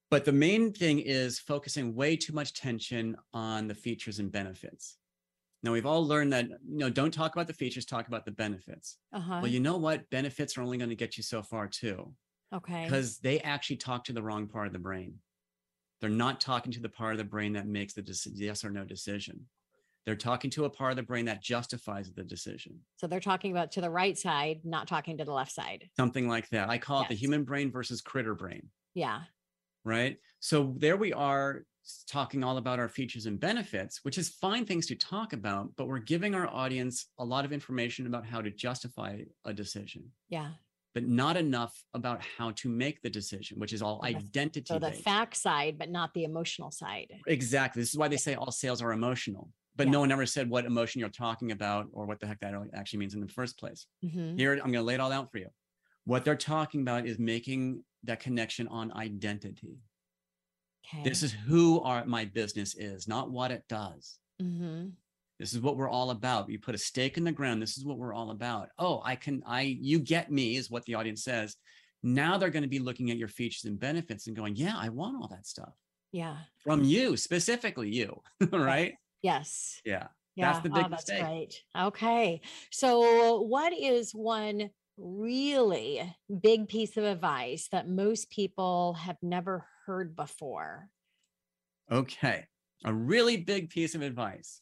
[0.09, 4.97] But the main thing is focusing way too much tension on the features and benefits.
[5.63, 8.31] Now we've all learned that you know don't talk about the features, talk about the
[8.31, 8.97] benefits.
[9.13, 9.39] Uh huh.
[9.41, 10.09] Well, you know what?
[10.09, 12.13] Benefits are only going to get you so far too
[12.53, 12.83] okay.
[12.83, 15.15] because they actually talk to the wrong part of the brain.
[16.01, 18.83] They're not talking to the part of the brain that makes the yes or no
[18.83, 19.45] decision.
[20.03, 22.79] They're talking to a part of the brain that justifies the decision.
[22.95, 25.89] So they're talking about to the right side, not talking to the left side.
[25.95, 26.69] Something like that.
[26.71, 29.21] I call it the human brain versus critter brain, Yeah.
[29.85, 30.17] right?
[30.39, 31.65] So there we are
[32.07, 35.87] talking all about our features and benefits, which is fine things to talk about, but
[35.87, 40.53] we're giving our audience a lot of information about how to justify a decision, Yeah.
[40.93, 44.91] But not enough about how to make the decision, which is all identity So the
[44.91, 47.07] fact side, but not the emotional side.
[47.27, 47.81] Exactly.
[47.81, 49.91] This is why they say all sales are emotional, but Yeah.
[49.93, 52.99] no one ever said what emotion you're talking about or what the heck that actually
[52.99, 53.87] means in the first place.
[54.03, 54.37] Mhm.
[54.37, 55.49] Here, I'm going to lay it all out for you.
[56.03, 59.77] What they're talking about is making that connection on identity.
[60.85, 61.03] Okay.
[61.03, 64.19] This is who our, my business is, not what it does.
[64.39, 64.89] hmm
[65.41, 66.51] This is what we're all about.
[66.51, 67.63] You put a stake in the ground.
[67.63, 68.69] This is what we're all about.
[68.77, 71.55] Oh, I can, I, you get me, is what the audience says.
[72.03, 74.89] Now they're going to be looking at your features and benefits and going, yeah, I
[74.89, 75.73] want all that stuff
[76.11, 76.37] Yeah.
[76.63, 78.21] from you, specifically you.
[78.51, 78.93] right.
[79.23, 79.81] Yes.
[79.83, 80.09] Yeah.
[80.35, 80.51] Yeah.
[80.51, 81.25] That's the big oh, that's mistake.
[81.25, 81.61] great.
[81.75, 82.41] Okay.
[82.69, 90.15] So, what is one really big piece of advice that most people have never heard
[90.15, 90.87] before?
[91.91, 92.45] Okay.
[92.85, 94.60] A really big piece of advice.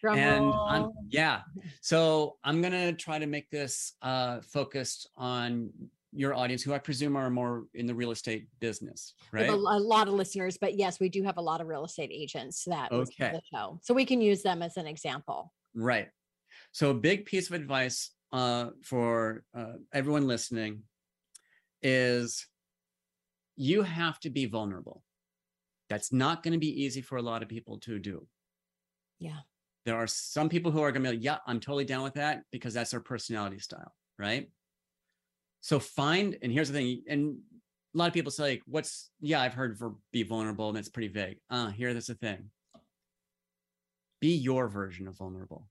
[0.00, 1.42] Drum and I'm, yeah.
[1.80, 5.70] So I'm going to try to make this uh, focused on
[6.12, 9.48] your audience, who I presume are more in the real estate business, right?
[9.48, 12.10] a, a lot of listeners, but yes, we do have a lot of real estate
[12.12, 13.30] agents that Okay.
[13.32, 15.52] the show, so we can use them as an example.
[15.74, 16.08] Right.
[16.72, 20.82] So a big piece of advice uh, for uh, everyone listening
[21.82, 22.46] is
[23.56, 25.04] you have to be vulnerable.
[25.88, 28.26] That's not going to be easy for a lot of people to do.
[29.18, 29.40] Yeah.
[29.90, 32.14] There are some people who are going to be like, yeah, I'm totally down with
[32.14, 34.48] that because that's their personality style, right?
[35.62, 37.38] So find, and here's the thing, and
[37.92, 40.88] a lot of people say, like, what's, yeah, I've heard for be vulnerable, and it's
[40.88, 41.38] pretty vague.
[41.50, 42.50] Uh, here, that's the thing.
[44.20, 45.66] Be your version of vulnerable.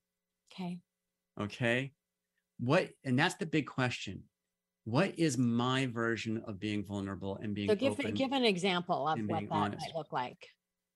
[0.52, 0.80] Okay.
[1.40, 1.94] Okay.
[2.60, 4.24] What, and that's the big question.
[4.84, 8.16] What is my version of being vulnerable and being So give open?
[8.16, 9.80] give an example of what that honest.
[9.80, 10.46] might look like.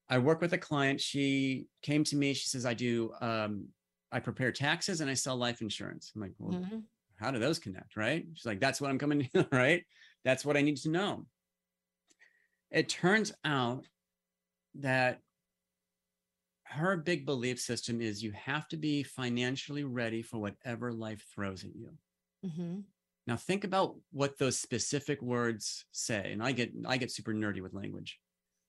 [0.10, 1.02] I work with a client.
[1.02, 2.34] She came to me.
[2.34, 3.70] She says, I do, um,
[4.12, 6.12] I prepare taxes and I sell life insurance.
[6.16, 6.88] I'm like, well, Mhm.
[7.16, 7.96] how do those connect?
[7.96, 8.28] Right.
[8.34, 9.86] She's like, that's what I'm coming, to, right?
[10.24, 11.28] That's what I need to know.
[12.72, 13.88] It turns out
[14.76, 15.22] that
[16.66, 21.64] her big belief system is you have to be financially ready for whatever life throws
[21.64, 21.98] at you.
[22.44, 22.84] Mhm.
[23.26, 26.32] Now think about what those specific words say.
[26.34, 28.20] And I get I get super nerdy with language.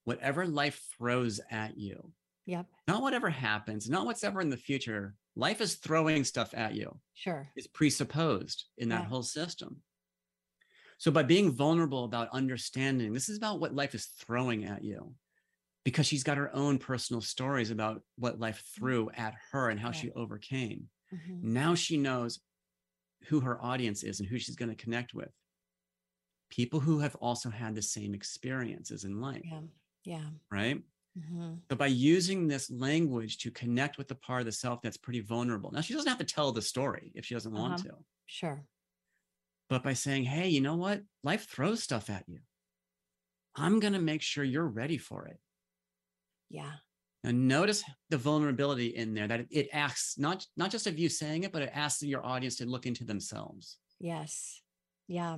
[0.05, 2.13] Whatever life throws at you,
[2.47, 2.67] Yep.
[2.87, 5.17] not whatever happens, not what's ever in the future.
[5.35, 7.01] Life is throwing stuff at you.
[7.15, 7.51] Sure.
[7.57, 9.09] It's presupposed in that Yeah.
[9.09, 9.83] whole system.
[10.99, 15.17] So by being vulnerable about understanding, this is about what life is throwing at you.
[15.85, 19.89] Because she's got her own personal stories about what life threw at her and how
[19.89, 19.93] Yeah.
[19.93, 20.89] she overcame.
[21.13, 21.43] Mhm.
[21.43, 22.41] Now she knows
[23.25, 25.31] who her audience is and who she's going to connect with.
[26.49, 29.63] People who have also had the same experiences in life, Yeah.
[30.05, 30.25] Yeah.
[30.51, 30.83] right?
[31.19, 31.55] Mm-hmm.
[31.69, 35.21] But by using this language to connect with the part of the self that's pretty
[35.21, 35.71] vulnerable.
[35.71, 37.89] Now, she doesn't have to tell the story if she doesn't want Uh-huh.
[37.91, 38.67] to, Sure.
[39.69, 41.03] but by saying, hey, you know what?
[41.23, 42.41] Life throws stuff at you.
[43.55, 45.39] I'm going to make sure you're ready for it.
[46.51, 46.73] Yeah.
[47.23, 51.09] Now, notice the vulnerability in there that it, it asks not, not just of you
[51.09, 53.79] saying it, but it asks your audience to look into themselves.
[54.01, 54.61] Yes.
[55.07, 55.37] Yeah.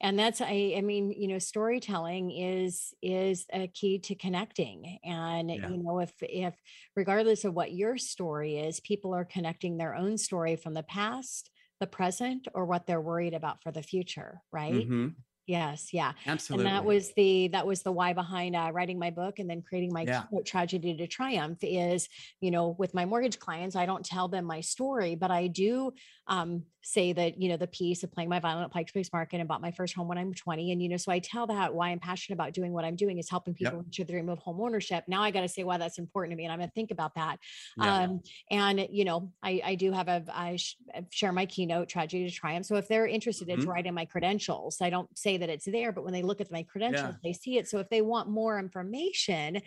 [0.00, 4.98] And that's I I mean, you know, storytelling is is a key to connecting.
[5.04, 5.60] And Yeah.
[5.62, 6.60] you know, if if
[6.96, 11.50] regardless of what your story is, people are connecting their own story from the past,
[11.80, 14.88] the present, or what they're worried about for the future, right?
[14.88, 15.24] Mhm.
[15.46, 16.12] Yes, yeah.
[16.26, 16.66] Absolutely.
[16.66, 19.60] And that was the that was the why behind uh, writing my book and then
[19.60, 20.24] creating my Yeah.
[20.46, 22.08] tragedy to triumph is
[22.40, 25.92] you know with my mortgage clients I don't tell them my story but I do
[26.26, 29.38] um, say that you know the piece of playing my violin at Pikes Place Market
[29.40, 31.74] and bought my first home when I'm 20 and you know so I tell that
[31.74, 33.70] why I'm passionate about doing what I'm doing is helping Yep.
[33.72, 35.04] people reach their dream of home ownership.
[35.08, 36.90] Now I got to say why that's important to me and I'm going to think
[36.90, 37.38] about that.
[37.76, 37.94] Yeah.
[38.04, 40.76] Um, and you know, I, I do have a, I sh-
[41.10, 42.64] share my keynote tragedy to triumph.
[42.64, 43.68] So if they're interested, it's Mhm.
[43.68, 44.78] right in my credentials.
[44.80, 47.58] I don't say that it's there, but when they look at my credentials, they see
[47.58, 47.68] it.
[47.68, 49.60] So if they want more information,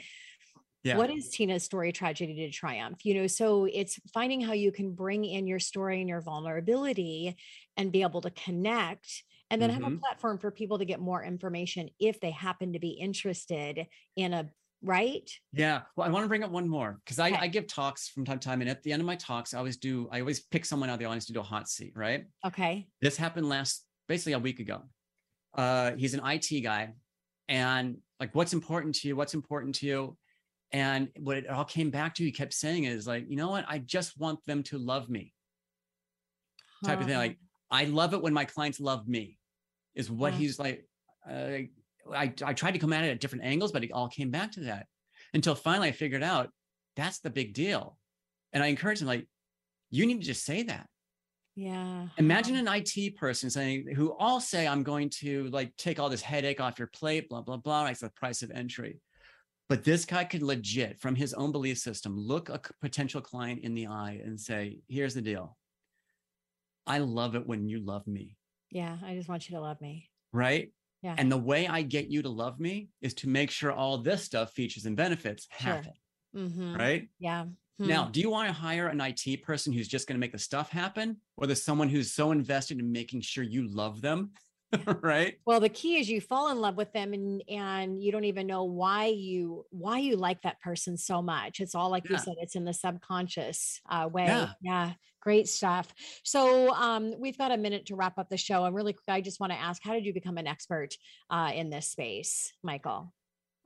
[0.84, 0.97] yeah.
[0.97, 3.05] what is Tina's story tragedy to triumph?
[3.05, 7.36] You know, so it's finding how you can bring in your story and your vulnerability
[7.76, 9.99] and be able to connect and then have a Mhm.
[9.99, 14.51] platform for people to get more information if they happen to be interested in a
[14.84, 15.32] right.
[15.53, 15.84] Yeah.
[15.95, 17.38] Well, I want to bring up one more because I, Okay.
[17.38, 18.61] I give talks from time to time.
[18.61, 20.93] And at the end of my talks, I always do, I always pick someone out
[20.93, 22.26] of the audience to do a hot seat, right?
[22.45, 22.88] Okay.
[23.01, 24.84] This happened last, basically a week ago.
[25.57, 26.93] Uh, he's an IT guy.
[27.49, 29.15] And like, what's important to you?
[29.15, 30.17] What's important to you?
[30.71, 33.65] And what it all came back to, he kept saying is like, you know what?
[33.67, 35.33] I just want them to love me
[36.85, 37.17] type of thing.
[37.17, 37.37] Like,
[37.71, 39.37] I love it when my clients love me,
[39.95, 40.39] is what Yeah.
[40.39, 40.85] he's like.
[41.29, 41.59] Uh,
[42.13, 44.53] I, I tried to come at it at different angles, but it all came back
[44.53, 44.87] to that
[45.33, 46.49] until finally I figured out
[46.95, 47.97] that's the big deal.
[48.53, 49.27] And I encouraged him, like,
[49.89, 50.87] you need to just say that.
[51.57, 52.07] Yeah.
[52.17, 56.21] Imagine an IT person saying, who all say, I'm going to like take all this
[56.21, 57.87] headache off your plate, blah, blah, blah.
[57.87, 59.01] It's the price of entry.
[59.67, 63.73] But this guy could legit, from his own belief system, look a potential client in
[63.73, 65.57] the eye and say, here's the deal.
[66.85, 68.37] I love it when you love me.
[68.71, 70.09] Yeah, I just want you to love me.
[70.33, 70.71] right?
[71.01, 71.15] Yeah.
[71.17, 74.23] And the way I get you to love me is to make sure all this
[74.23, 75.73] stuff, features and benefits Sure.
[75.73, 75.93] happen,
[76.35, 76.77] Mhm.
[76.77, 77.09] right?
[77.19, 77.45] Yeah.
[77.80, 78.11] Now, Hmm.
[78.11, 80.69] do you want to hire an IT person who's just going to make the stuff
[80.69, 84.32] happen, or there's someone who's so invested in making sure you love them,
[85.01, 85.36] right?
[85.45, 88.47] well, the key is you fall in love with them and and you don't even
[88.47, 91.59] know why you why you like that person so much.
[91.59, 94.25] It's all like you said, it's in the subconscious uh, way.
[94.25, 94.53] Yeah.
[94.61, 94.93] Yeah.
[95.21, 95.93] Great stuff.
[96.23, 98.65] So um, we've got a minute to wrap up the show.
[98.65, 100.95] And really quick, I just want to ask, how did you become an expert
[101.30, 103.13] uh, in this space, Michael?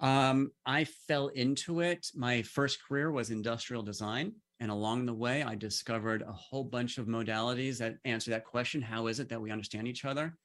[0.02, 2.08] Um, I fell into it.
[2.16, 4.34] My first career was industrial design.
[4.60, 8.82] And along the way, I discovered a whole bunch of modalities that answer that question
[8.82, 10.36] How is it that we understand each other?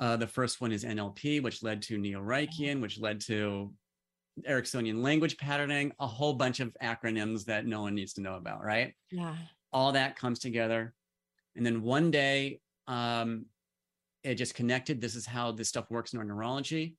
[0.00, 3.72] Uh, the first one is NLP, which led to Neo Reichian, which led to
[4.48, 8.64] Ericksonian language patterning, a whole bunch of acronyms that no one needs to know about,
[8.64, 8.94] right?
[9.10, 9.36] Yeah.
[9.72, 10.94] all that comes together
[11.56, 13.46] and then one day um,
[14.22, 16.96] it just connected this is how this stuff works in our neurology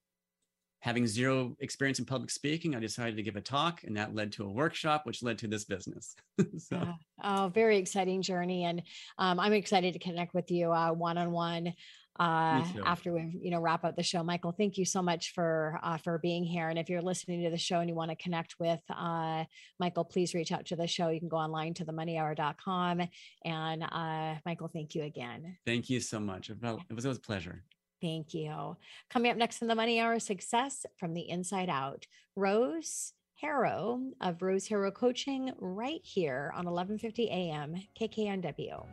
[0.83, 4.31] having zero experience in public speaking i decided to give a talk and that led
[4.31, 6.15] to a workshop which led to this business
[6.57, 6.93] so Yeah.
[7.23, 8.65] Oh, very exciting journey.
[8.65, 8.81] And
[9.17, 11.73] um, I'm excited to connect with you uh, one-on-one
[12.19, 14.23] uh, after we, you know, wrap up the show.
[14.23, 16.69] Michael, thank you so much for, uh, for being here.
[16.69, 19.45] And if you're listening to the show and you want to connect with uh,
[19.79, 21.09] Michael, please reach out to the show.
[21.09, 23.01] You can go online to themoneyhour.com.
[23.45, 25.57] And uh, Michael, thank you again.
[25.65, 27.63] thank you so much it it was, it was a pleasure
[28.03, 28.75] Thank you.
[29.09, 32.05] Coming up next in the Money Hour, success from the inside out.
[32.35, 38.85] Rose Harrow of Rose Harrow Coaching right here on 1150 AM KKNW.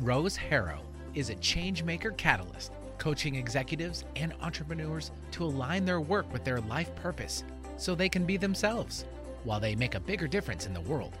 [0.00, 0.80] Rose Harrow
[1.14, 6.92] is a changemaker catalyst, coaching executives and entrepreneurs to align their work with their life
[6.96, 7.44] purpose
[7.76, 9.04] so they can be themselves
[9.44, 11.16] while they make a bigger difference in the world.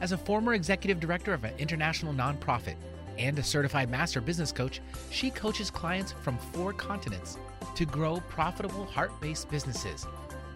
[0.00, 2.76] As a former executive director of an international nonprofit
[3.18, 4.80] and a certified master business coach,
[5.10, 7.38] she coaches clients from four continents
[7.74, 10.06] to grow profitable heart based businesses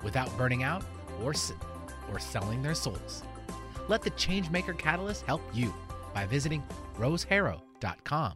[0.02, 0.84] without burning out
[1.22, 1.32] or,
[2.12, 3.22] or selling their souls.
[3.88, 5.74] Let the Changemaker Catalyst help you
[6.14, 6.62] by visiting
[6.98, 8.34] roseharrow.com.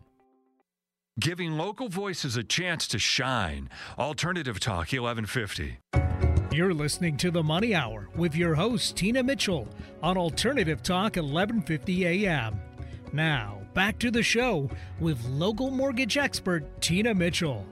[1.21, 3.69] Giving local voices a chance to shine.
[3.99, 5.79] Alternative Talk 1150.
[6.53, 9.67] You're listening to the Money Hour with your host, Tina Mitchell,
[10.03, 12.61] on Alternative Talk 1150 AM.
[13.11, 14.69] Now, back to the show
[15.01, 17.65] with local mortgage expert, Tina Mitchell.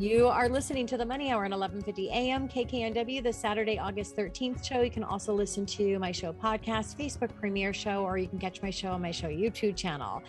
[0.00, 2.48] You are listening to the Money Hour on 11:50 a.m.
[2.48, 4.82] KKNW, the Saturday, August 13th show.
[4.82, 8.60] You can also listen to my show podcast, Facebook premiere show, or you can catch
[8.62, 10.24] my show on my show YouTube channel.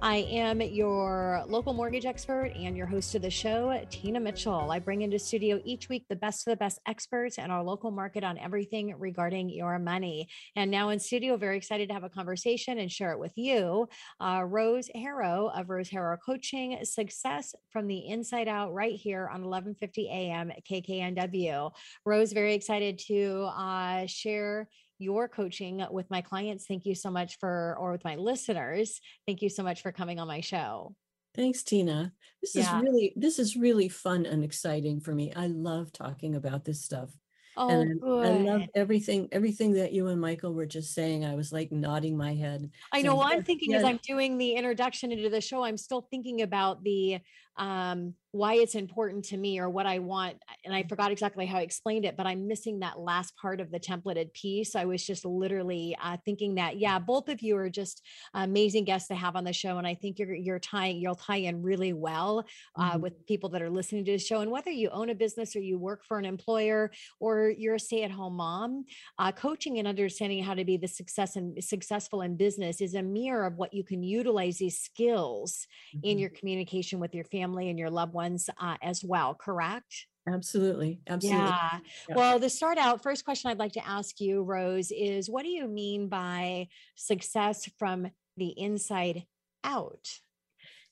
[0.00, 4.70] I am your local mortgage expert and your host of the show, Tina Mitchell.
[4.70, 7.90] I bring into studio each week the best of the best experts in our local
[7.90, 10.28] market on everything regarding your money.
[10.54, 13.88] And now in studio, very excited to have a conversation and share it with you.
[14.20, 19.42] Uh, Rose Harrow of Rose Harrow Coaching, success from the inside out, right here on
[19.42, 20.52] 11:50 a.m.
[20.70, 21.72] KKNW.
[22.04, 24.68] Rose, very excited to uh, share
[24.98, 26.66] your coaching with my clients.
[26.66, 29.00] Thank you so much for, or with my listeners.
[29.26, 30.94] Thank you so much for coming on my show.
[31.34, 32.12] Thanks, Tina.
[32.42, 32.76] This yeah.
[32.76, 35.32] is really, this is really fun and exciting for me.
[35.34, 37.10] I love talking about this stuff.
[37.56, 38.24] Oh, and good.
[38.24, 41.24] I love everything, everything that you and Michael were just saying.
[41.24, 42.70] I was like nodding my head.
[42.92, 43.20] I know.
[43.20, 43.78] Saying, I'm thinking yeah.
[43.78, 47.18] as I'm doing the introduction into the show, I'm still thinking about the
[47.58, 50.36] um, why it's important to me or what I want.
[50.64, 53.70] And I forgot exactly how I explained it, but I'm missing that last part of
[53.70, 54.76] the templated piece.
[54.76, 58.02] I was just literally uh, thinking that, yeah, both of you are just
[58.34, 59.78] amazing guests to have on the show.
[59.78, 62.44] And I think you're, you're tying, you'll tie in really well
[62.76, 63.00] uh, mm-hmm.
[63.00, 64.40] with people that are listening to the show.
[64.40, 66.90] And whether you own a business or you work for an employer
[67.20, 68.84] or you're a stay at home mom,
[69.18, 73.02] uh, coaching and understanding how to be the success and successful in business is a
[73.02, 76.06] mirror of what you can utilize these skills mm-hmm.
[76.06, 80.06] in your communication with your family and your loved ones uh, as well, correct?
[80.28, 81.00] Absolutely.
[81.06, 81.40] Absolutely.
[81.40, 81.78] Yeah.
[82.08, 82.14] yeah.
[82.14, 85.48] Well, to start out, first question I'd like to ask you, Rose, is what do
[85.48, 89.24] you mean by success from the inside
[89.64, 90.08] out?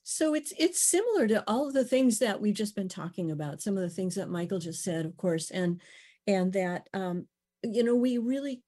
[0.02, 3.60] So it's it's similar to all of the things that we've just been talking about.
[3.60, 5.80] Some of the things that Michael just said, of course, and
[6.28, 7.26] and that um,
[7.64, 8.62] you know we really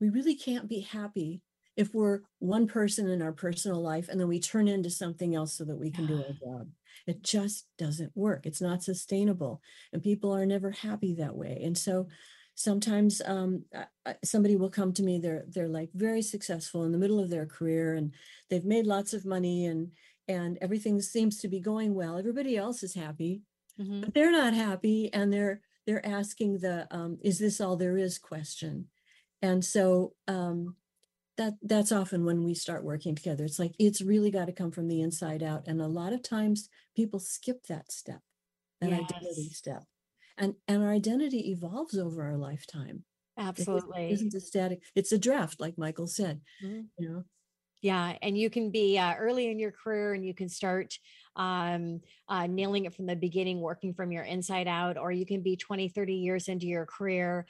[0.00, 1.40] we really can't be happy
[1.76, 5.54] if we're one person in our personal life and then we turn into something else
[5.54, 6.68] so that we can do our job.
[7.06, 8.46] It just doesn't work.
[8.46, 9.60] It's not sustainable.
[9.92, 11.60] And people are never happy that way.
[11.64, 12.08] And so
[12.54, 13.64] sometimes um,
[14.24, 17.46] somebody will come to me, they're, they're like very successful in the middle of their
[17.46, 18.12] career and
[18.48, 19.90] they've made lots of money and,
[20.28, 22.18] and everything seems to be going well.
[22.18, 23.42] Everybody else is happy,
[23.80, 24.02] mm-hmm.
[24.02, 25.12] but they're not happy.
[25.12, 28.86] And they're, they're asking the, um, is this all there is question.
[29.42, 30.76] And so um,
[31.36, 33.44] that that's often when we start working together.
[33.44, 36.22] It's like it's really got to come from the inside out and a lot of
[36.22, 38.20] times people skip that step
[38.80, 39.00] that yes.
[39.00, 39.84] identity step.
[40.36, 43.04] And and our identity evolves over our lifetime.
[43.36, 46.82] Absolutely it isn't a static it's a draft like michael said mm-hmm.
[46.98, 47.24] you know?
[47.82, 50.96] Yeah and you can be uh, early in your career and you can start
[51.36, 55.42] um, uh, nailing it from the beginning working from your inside out or you can
[55.42, 57.44] be 20 30 years into your career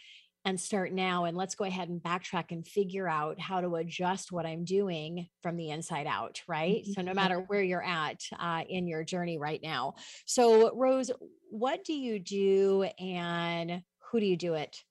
[0.45, 4.33] and start now and let's go ahead and backtrack and figure out how to adjust
[4.33, 6.93] what i'm doing from the inside out right mm-hmm.
[6.93, 9.95] so no matter where you're at uh, in your journey right now
[10.27, 11.11] so rose
[11.51, 14.83] what do you do and who do you do it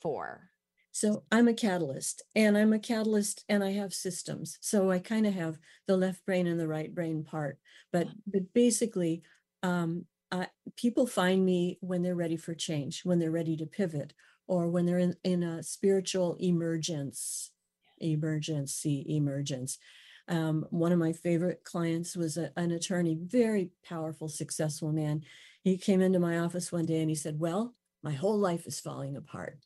[0.00, 0.50] for
[0.94, 4.58] so I'm a catalyst and I'm a catalyst and I have systems.
[4.60, 7.58] So I kind of have the left brain and the right brain part.
[7.92, 9.24] But but basically,
[9.64, 10.46] um, uh,
[10.76, 14.14] people find me when they're ready for change, when they're ready to pivot,
[14.46, 17.50] or when they're in, in a spiritual emergence,
[17.98, 19.78] emergency, emergence.
[20.26, 25.22] Um, one of my favorite clients was a, an attorney, very powerful, successful man.
[25.62, 28.80] He came into my office one day and he said, Well, my whole life is
[28.80, 29.58] falling apart.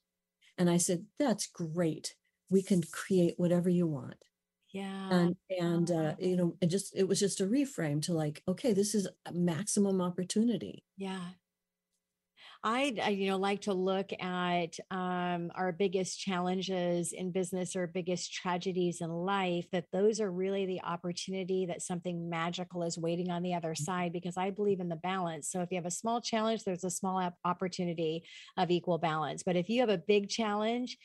[0.57, 2.14] And I said, That's great.
[2.51, 4.16] We can create whatever you want.
[4.72, 5.11] Yeah.
[5.11, 8.72] And and uh, you know, it just it was just a reframe to like, okay,
[8.72, 10.85] this is a maximum opportunity.
[10.97, 11.31] Yeah.
[12.65, 17.87] I'd I, you know like to look at um, our biggest challenges in business or
[17.87, 19.67] biggest tragedies in life.
[19.71, 23.85] That those are really the opportunity that something magical is waiting on the other Mm-hmm.
[23.85, 24.13] side.
[24.13, 25.51] Because I believe in the balance.
[25.51, 28.25] So if you have a small challenge, there's a small opportunity
[28.57, 29.43] of equal balance.
[29.45, 30.99] But if you have a big challenge,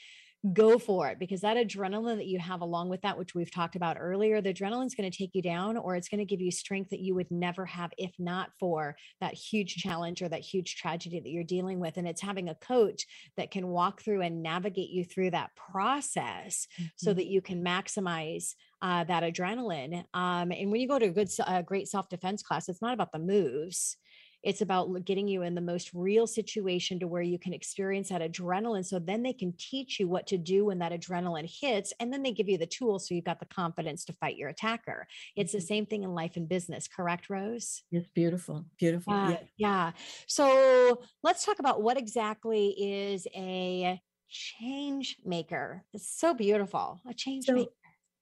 [0.51, 3.77] go for it because that adrenaline that you have along with that, which we've talked
[3.77, 6.51] about earlier, the adrenaline's going to take you down or it's going to give you
[6.51, 10.75] strength that you would never have if not for that huge challenge or that huge
[10.75, 11.95] tragedy that you're dealing with.
[11.95, 13.05] And it's having a coach
[13.37, 16.67] that can walk through and navigate you through that process
[16.97, 17.13] so Mhm.
[17.13, 20.03] that you can maximize uh, that adrenaline.
[20.13, 21.29] Um, and when you go to a good,
[21.65, 23.97] great self defense class, it's not about the moves.
[24.43, 28.21] It's about getting you in the most real situation to where you can experience that
[28.21, 28.85] adrenaline.
[28.85, 31.93] So then they can teach you what to do when that adrenaline hits.
[31.99, 34.49] And then they give you the tools so you've got the confidence to fight your
[34.49, 35.07] attacker.
[35.37, 35.67] It's the Mhm.
[35.67, 37.83] same thing in life and business, correct, Rose?
[37.91, 39.13] It's beautiful, beautiful.
[39.13, 39.37] Yeah, Yeah.
[39.57, 39.91] yeah.
[40.27, 45.85] So let's talk about what exactly is a change maker.
[45.93, 46.99] It's so beautiful.
[47.07, 47.71] A change So- maker.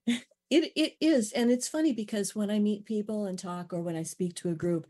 [0.51, 3.95] It it is, and it's funny because when I meet people and talk, or when
[3.95, 4.85] I speak to a group,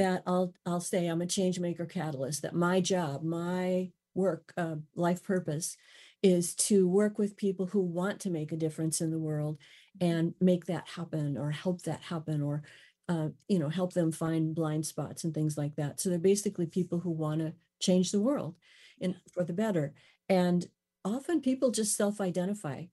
[0.00, 2.40] that I'll I'll say I'm a change maker catalyst.
[2.42, 5.76] That my job, my work, uh, life purpose,
[6.22, 9.58] is to work with people who want to make a difference in the world
[10.00, 12.62] and make that happen, or help that happen, or
[13.10, 16.00] uh, you know help them find blind spots and things like that.
[16.00, 18.56] So they're basically people who want to change the world,
[19.00, 19.92] in for the better.
[20.30, 20.64] And
[21.04, 22.84] often people just self-identify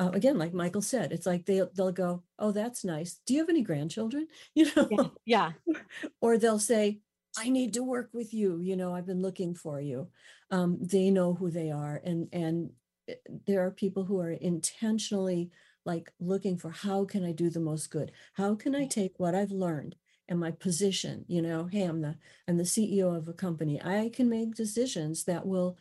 [0.00, 3.20] uh, again, like Michael said, it's like they'll they'll go, "Oh, that's nice.
[3.26, 5.52] Do you have any grandchildren?" You know, Yeah, yeah.
[6.20, 7.00] or they'll say,
[7.36, 8.58] "I need to work with you.
[8.60, 10.08] You know, I've been looking for you."
[10.50, 12.70] Um, they know who they are, and and
[13.08, 13.14] eh,
[13.46, 15.50] there are people who are intentionally
[15.84, 18.12] like looking for how can I do the most good?
[18.34, 19.96] How can I take what I've learned
[20.28, 21.24] and my position?
[21.28, 22.16] You know, hey, I'm the
[22.48, 23.80] I'm the CEO of a company.
[23.82, 25.76] I can make decisions that will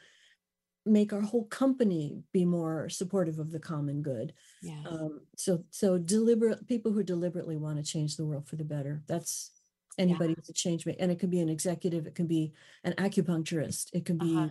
[0.86, 4.34] make our whole company be more supportive of the common good.
[4.64, 4.82] Yeah.
[4.90, 9.04] Um, so so deliberate people who deliberately want to change the world for the better.
[9.08, 9.52] That's
[9.98, 12.54] anybody who's a change maker, and it can be an executive, it can be
[12.84, 14.50] an acupuncturist, it can be Uh-huh.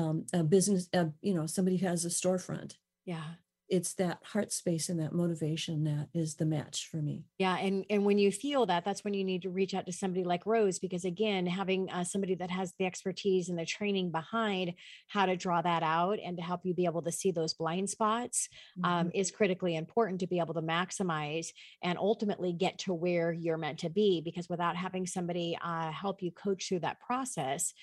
[0.00, 2.76] um, a business, uh, you know, somebody who has a storefront.
[3.04, 3.24] Yeah.
[3.68, 7.24] It's that heart space and that motivation that is the match for me.
[7.38, 9.92] Yeah, and and when you feel that, that's when you need to reach out to
[9.92, 14.10] somebody like Rose because again, having uh, somebody that has the expertise and the training
[14.10, 14.74] behind
[15.08, 17.90] how to draw that out and to help you be able to see those blind
[17.90, 18.48] spots
[18.84, 21.48] um, is critically important to be able to maximize
[21.82, 24.20] and ultimately get to where you're meant to be.
[24.24, 27.74] Because without having somebody uh, help you coach through that process,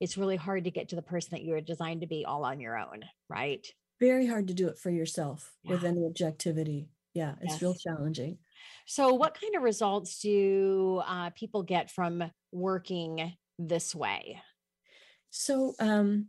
[0.00, 2.44] it's really hard to get to the person that you were designed to be all
[2.44, 3.66] on your own, right?
[4.04, 6.88] Very hard to do it for yourself with any objectivity.
[7.14, 8.38] Yeah, it's real challenging.
[8.86, 14.40] So, what kind of results do uh, people get from working this way?
[15.36, 16.28] So um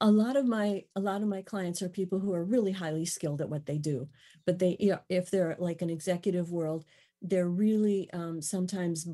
[0.00, 3.04] a lot of my a lot of my clients are people who are really highly
[3.04, 4.08] skilled at what they do
[4.44, 6.84] but they you know, if they're like an executive world
[7.22, 9.08] they're really um, sometimes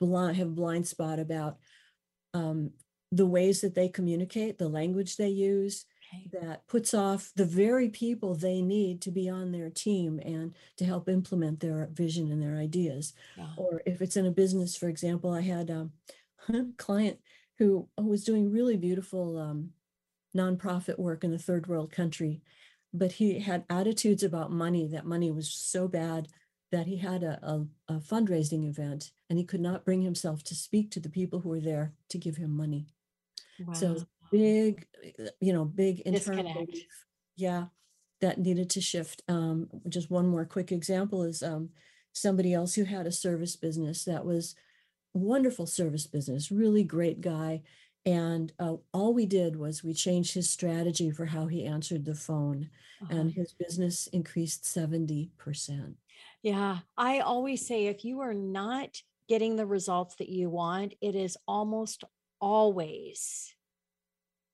[0.00, 1.58] blind have blind spot about
[2.34, 2.70] um,
[3.12, 5.86] the ways that they communicate the language they use
[6.32, 10.84] That puts off the very people they need to be on their team and to
[10.84, 13.48] help implement their vision and their ideas Yeah.
[13.56, 15.92] or if it's in a business for example i had um,
[16.48, 17.18] a client
[17.58, 19.72] who was doing really beautiful um,
[20.36, 22.40] nonprofit work in a third world country
[22.92, 26.28] but he had attitudes about money that money was so bad
[26.70, 30.54] that he had a, a, a fundraising event and he could not bring himself to
[30.54, 32.86] speak to the people who were there to give him money
[33.74, 34.06] so Wow.
[34.30, 34.86] Big
[35.20, 36.66] uh, you know big internal Disconnect.
[36.70, 37.06] belief,
[37.36, 37.66] yeah
[38.20, 41.70] that needed to shift um just one more quick example is um
[42.12, 44.54] somebody else who had a service business that was
[45.14, 47.62] wonderful service business really great guy
[48.06, 52.14] and uh, all we did was we changed his strategy for how he answered the
[52.14, 52.70] phone
[53.02, 53.14] Uh-huh.
[53.20, 55.96] and his business increased 70%
[56.42, 61.14] Yeah, I always say if you are not getting the results that you want, it
[61.14, 62.04] is almost
[62.40, 63.54] always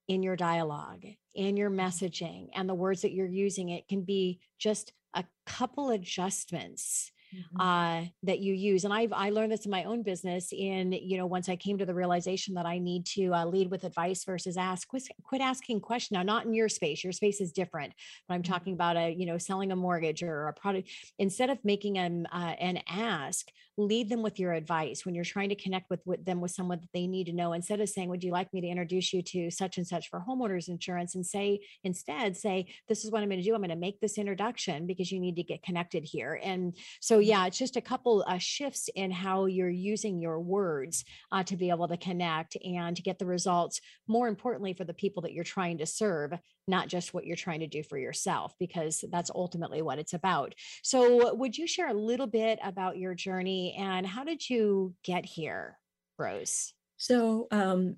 [0.09, 3.71] in your dialogue, in your messaging, and the words that you're using.
[3.71, 7.13] It can be just a couple adjustments
[7.59, 8.85] uh, that you use.
[8.85, 10.53] And I've I learned this in my own business.
[10.53, 13.71] In you know, once I came to the realization that I need to uh, lead
[13.71, 14.89] with advice versus ask.
[14.89, 16.17] Quit, quit asking questions.
[16.17, 17.03] Now, not in your space.
[17.03, 17.93] Your space is different.
[18.29, 20.91] But I'm talking about a you know selling a mortgage or a product.
[21.19, 25.49] Instead of making an uh, an ask, lead them with your advice when you're trying
[25.49, 28.09] to connect with, with them with someone that they need to know instead of saying
[28.09, 31.15] would you like me to introduce you to such and such for homeowners insurance?
[31.15, 33.55] and say instead say this is what i'm going to do.
[33.55, 36.41] I'm going to make this introduction because you need to get connected here.
[36.43, 37.29] And so Mm-hmm.
[37.29, 41.57] yeah it's just a couple uh, shifts in how you're using your words uh, to
[41.57, 45.33] be able to connect and to get the results more importantly for the people that
[45.33, 46.33] you're trying to serve
[46.67, 50.55] not just what you're trying to do for yourself because that's ultimately what it's about.
[50.83, 55.25] So would you share a little bit about your journey and how did you get
[55.25, 55.79] here
[56.19, 57.97] rose So um,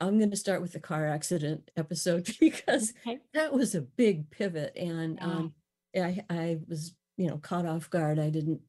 [0.00, 3.20] I'm going to start with the car accident episode because Okay.
[3.32, 5.24] that was a big pivot, and Yeah.
[5.26, 5.54] um,
[5.96, 8.18] I I was you know caught off guard.
[8.18, 8.60] I didn't.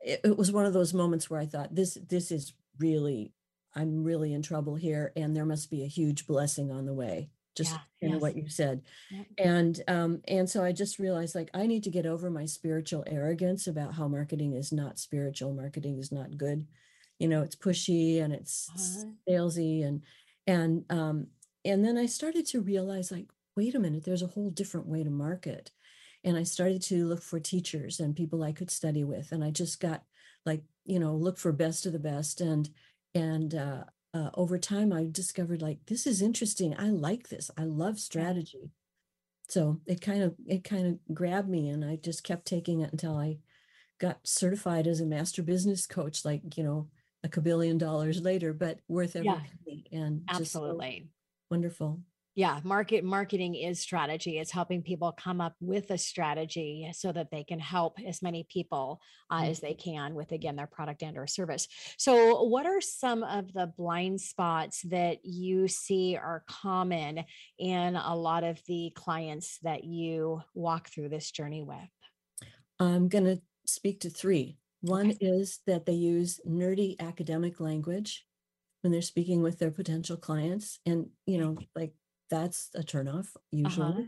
[0.00, 3.32] It, it was one of those moments where I thought this this is really
[3.74, 7.30] I'm really in trouble here, and there must be a huge blessing on the way.
[7.56, 8.20] Just Yeah, yes.
[8.20, 9.26] what you said, Yep.
[9.38, 13.04] and um and so I just realized like I need to get over my spiritual
[13.06, 15.52] arrogance about how marketing is not spiritual.
[15.54, 16.66] Marketing is not good.
[17.18, 19.12] You know, it's pushy and it's Uh-huh.
[19.28, 20.02] salesy and
[20.46, 21.28] and um
[21.64, 25.02] and then I started to realize like wait a minute, there's a whole different way
[25.04, 25.70] to market.
[26.24, 29.50] And I started to look for teachers and people I could study with and I
[29.50, 30.04] just got
[30.46, 32.70] like, you know, look for best of the best and
[33.14, 33.84] and uh
[34.14, 36.74] uh, over time I discovered like this is interesting.
[36.78, 37.50] I like this.
[37.56, 38.72] I love strategy.
[39.48, 42.92] So it kind of it kind of grabbed me and I just kept taking it
[42.92, 43.40] until I
[43.98, 46.90] got certified as a master business coach like, you know,
[47.24, 49.44] a kabillion dollars later, but worth every Yeah.
[49.66, 51.10] penny and just so absolutely
[51.50, 52.04] wonderful.
[52.34, 57.30] Yeah market marketing is strategy it's helping people come up with a strategy so that
[57.30, 59.00] they can help as many people
[59.30, 61.66] uh, as they can with again their product and or service
[61.98, 67.24] so what are some of the blind spots that you see are common
[67.58, 71.76] in a lot of the clients that you walk through this journey with
[72.80, 74.56] I'm going to speak to three.
[74.80, 78.24] One is that they use nerdy academic language
[78.80, 80.80] when they're speaking with their potential clients.
[80.86, 81.92] And, you know, like
[82.30, 83.86] that's a turnoff usually.
[83.86, 84.02] Uh-huh.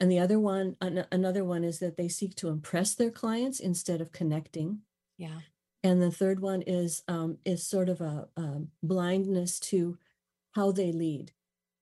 [0.00, 3.60] And the other one, an- another one is that they seek to impress their clients
[3.60, 4.80] instead of connecting.
[5.16, 5.40] yeah
[5.82, 9.98] And the third one is um, is sort of a um, blindness to
[10.52, 11.32] how they lead,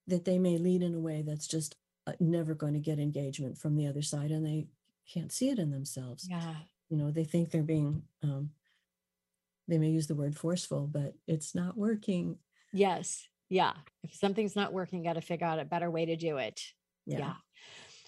[0.07, 1.77] that they may lead in a way that's just
[2.07, 4.67] uh, never going to get engagement from the other side, and they
[5.13, 6.55] can't see it in themselves yeah
[6.89, 8.51] you know they think they're being um
[9.69, 12.39] they may use the word forceful but it's not working
[12.73, 13.73] yes yeah
[14.03, 16.61] if something's not working got to figure out a better way to do it
[17.07, 17.33] yeah, Yeah.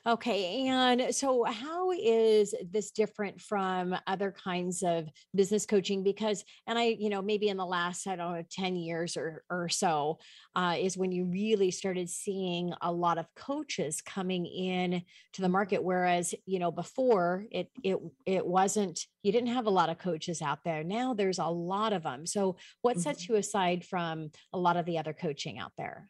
[0.07, 0.69] Okay.
[0.69, 6.03] And so, how is this different from other kinds of business coaching?
[6.03, 9.45] Because, and I, you know, maybe in the last, I don't know, 10 years or,
[9.51, 10.19] or so,
[10.55, 15.03] uh, is when you really started seeing a lot of coaches coming in
[15.35, 15.83] to the market.
[15.83, 20.41] Whereas, you know, before it, it, it wasn't, you didn't have a lot of coaches
[20.41, 20.85] out there.
[20.85, 22.25] Now there's a lot of them.
[22.25, 26.09] So, what sets you aside from a lot of the other coaching out there?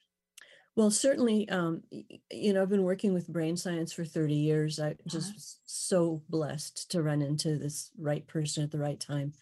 [0.79, 4.79] Well certainly um y- you know i've been working with brain science for 30 years.
[4.79, 9.33] I'm just was so blessed to run into this right person at the right time.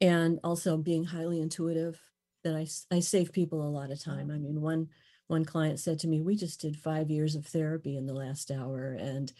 [0.00, 2.00] And also being highly intuitive
[2.42, 4.30] that I, I save people a lot of time.
[4.32, 4.88] I mean one
[5.28, 8.50] one client said to me we just did five years of therapy in the last
[8.50, 8.94] hour.
[8.94, 9.32] And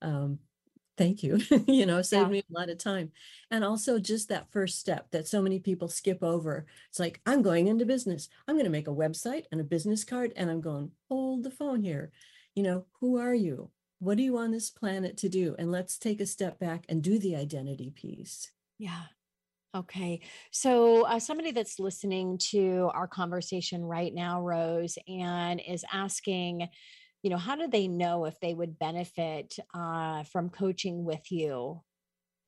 [0.00, 0.38] um
[0.96, 1.38] thank you.
[1.66, 2.28] You know saved Yeah.
[2.28, 3.12] me a lot of time.
[3.50, 6.66] And also just that first step that so many people skip over.
[6.90, 8.28] It's like i'm going into business.
[8.48, 11.50] I'm going to make a website and a business card and i'm going hold the
[11.50, 12.10] phone here.
[12.54, 13.70] You know who are you?
[14.00, 17.02] What are you on this planet to do and let's take a step back and
[17.02, 18.50] do the identity piece.
[18.78, 19.02] Yeah.
[19.74, 20.20] Okay.
[20.52, 26.68] So, uh, somebody that's listening to our conversation right now, Rose, and is asking,
[27.24, 31.80] you know, how do they know if they would benefit uh, from coaching with you?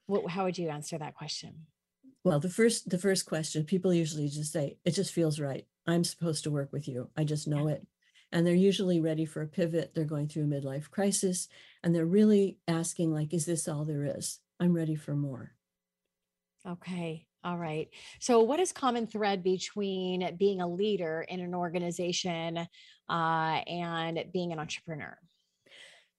[0.07, 1.67] What, how would you answer that question?
[2.27, 6.03] well the first the first question people usually just say it just feels right i'm
[6.03, 7.87] supposed to work with you i just know it
[8.33, 11.47] and they're usually ready for a pivot they're going through a midlife crisis
[11.85, 15.53] and they're really asking like is this all there is i'm ready for more
[16.67, 17.27] Okay.
[17.45, 17.89] All right.
[18.19, 22.67] So, what is common thread between being a leader in an organization
[23.09, 25.19] uh, and being an entrepreneur?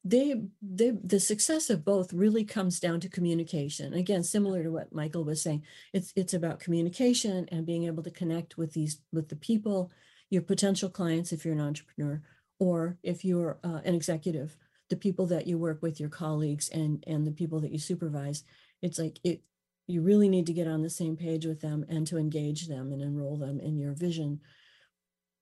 [0.07, 4.93] they they the success of both really comes down to communication again similar to what
[4.93, 5.61] michael was saying
[5.91, 9.91] it's it's about communication and being able to connect with these with the people
[10.29, 12.21] your potential clients if you're an entrepreneur
[12.59, 14.55] or if you're uh, an executive
[14.89, 18.43] the people that you work with your colleagues and and the people that you supervise
[18.81, 19.41] it's like it
[19.87, 22.91] you really need to get on the same page with them and to engage them
[22.91, 24.39] and enroll them in your vision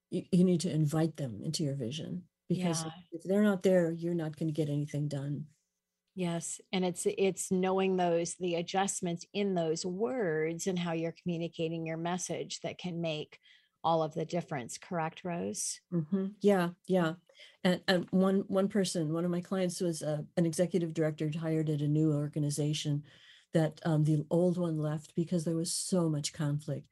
[0.10, 2.92] you, you need to invite them into your vision because Yeah.
[3.12, 5.46] if they're not there you're not going to get anything done
[6.18, 11.86] Yes, and it's it's knowing those the adjustments in those words and how you're communicating
[11.86, 13.38] your message that can make
[13.84, 14.78] all of the difference.
[14.78, 15.82] Correct, Rose?
[15.92, 17.16] hmm Yeah, yeah.
[17.66, 21.70] And, and one one person, one of my clients was uh, an executive director hired
[21.70, 23.04] at a new organization
[23.54, 26.88] that um, the old one left because there was so much conflict,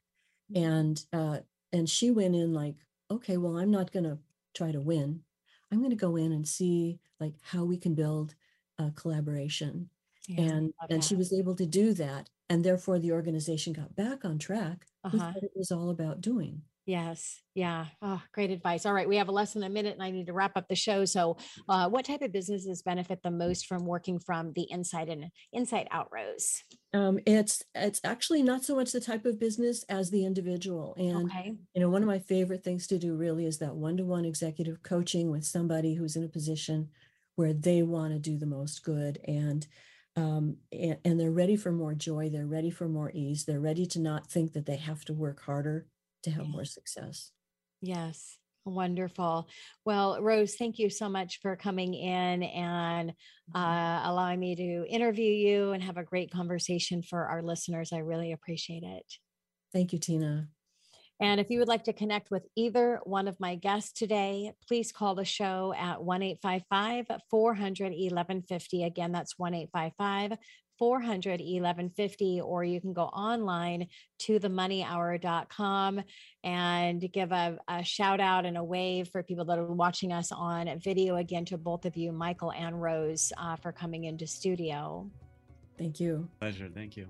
[0.54, 1.38] and uh,
[1.72, 2.76] and she went in like,
[3.10, 4.18] okay, well, I'm not going to
[4.54, 5.24] try to win.
[5.70, 8.34] I'm going to go in and see like how we can build
[8.78, 9.90] a collaboration,
[10.26, 14.24] Yeah, and and she was able to do that, and therefore the organization got back
[14.24, 15.34] on track Uh-huh.
[15.34, 16.62] what it was all about doing.
[16.86, 17.40] Yes.
[17.54, 17.86] Yeah.
[18.02, 18.84] Oh, great advice.
[18.84, 19.08] All right.
[19.08, 21.04] We have a less than a minute and I need to wrap up the show.
[21.06, 25.30] So, uh, what type of businesses benefit the most from working from the inside and
[25.52, 26.62] inside out, Rose?
[26.92, 30.94] Um, it's it's actually not so much the type of business as the individual.
[30.98, 31.56] And Okay.
[31.74, 35.30] you know, one of my favorite things to do really is that one-to-one executive coaching
[35.30, 36.90] with somebody who's in a position
[37.36, 39.66] where they want to do the most good and
[40.16, 43.86] um and, and they're ready for more joy, they're ready for more ease, they're ready
[43.86, 45.86] to not think that they have to work harder
[46.24, 47.30] to have more success.
[47.80, 48.38] Yes.
[48.66, 49.48] Wonderful.
[49.84, 53.10] Well, Rose, thank you so much for coming in and
[53.54, 57.92] uh, allowing me to interview you and have a great conversation for our listeners.
[57.92, 59.04] I really appreciate it.
[59.74, 60.48] Thank you, Tina.
[61.20, 64.92] And if you would like to connect with either one of my guests today, please
[64.92, 68.84] call the show at 1 855 400 1150.
[68.84, 70.38] Again, that's 1 855
[70.78, 72.40] 400 1150.
[72.40, 73.88] Or you can go online
[74.20, 76.02] to themoneyhour.com
[76.42, 80.32] and give a, a shout out and a wave for people that are watching us
[80.32, 81.16] on video.
[81.16, 85.10] Again, to both of you, Michael and Rose, uh, for coming into studio.
[85.78, 86.28] Thank you.
[86.40, 86.68] Pleasure.
[86.72, 87.08] Thank you.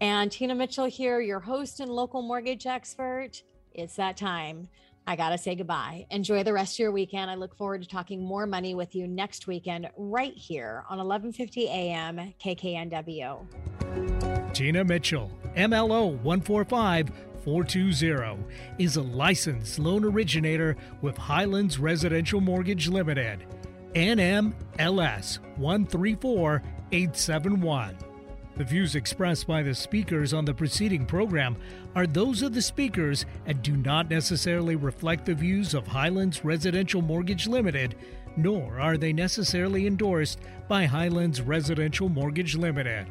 [0.00, 3.42] And Tina Mitchell here, your host and local mortgage expert.
[3.74, 4.68] It's that time.
[5.08, 6.06] I got to say goodbye.
[6.10, 7.30] Enjoy the rest of your weekend.
[7.30, 11.66] I look forward to talking more money with you next weekend right here on 1150
[11.66, 14.52] AM KKNW.
[14.52, 18.44] Gina Mitchell, MLO 145420,
[18.78, 23.46] is a licensed loan originator with Highlands Residential Mortgage Limited.
[23.94, 27.96] NMLS 134871.
[28.58, 31.56] The views expressed by the speakers on the preceding program
[31.94, 37.00] are those of the speakers and do not necessarily reflect the views of Highlands Residential
[37.00, 37.94] Mortgage Limited,
[38.36, 43.06] nor are they necessarily endorsed by Highlands Residential Mortgage Limited.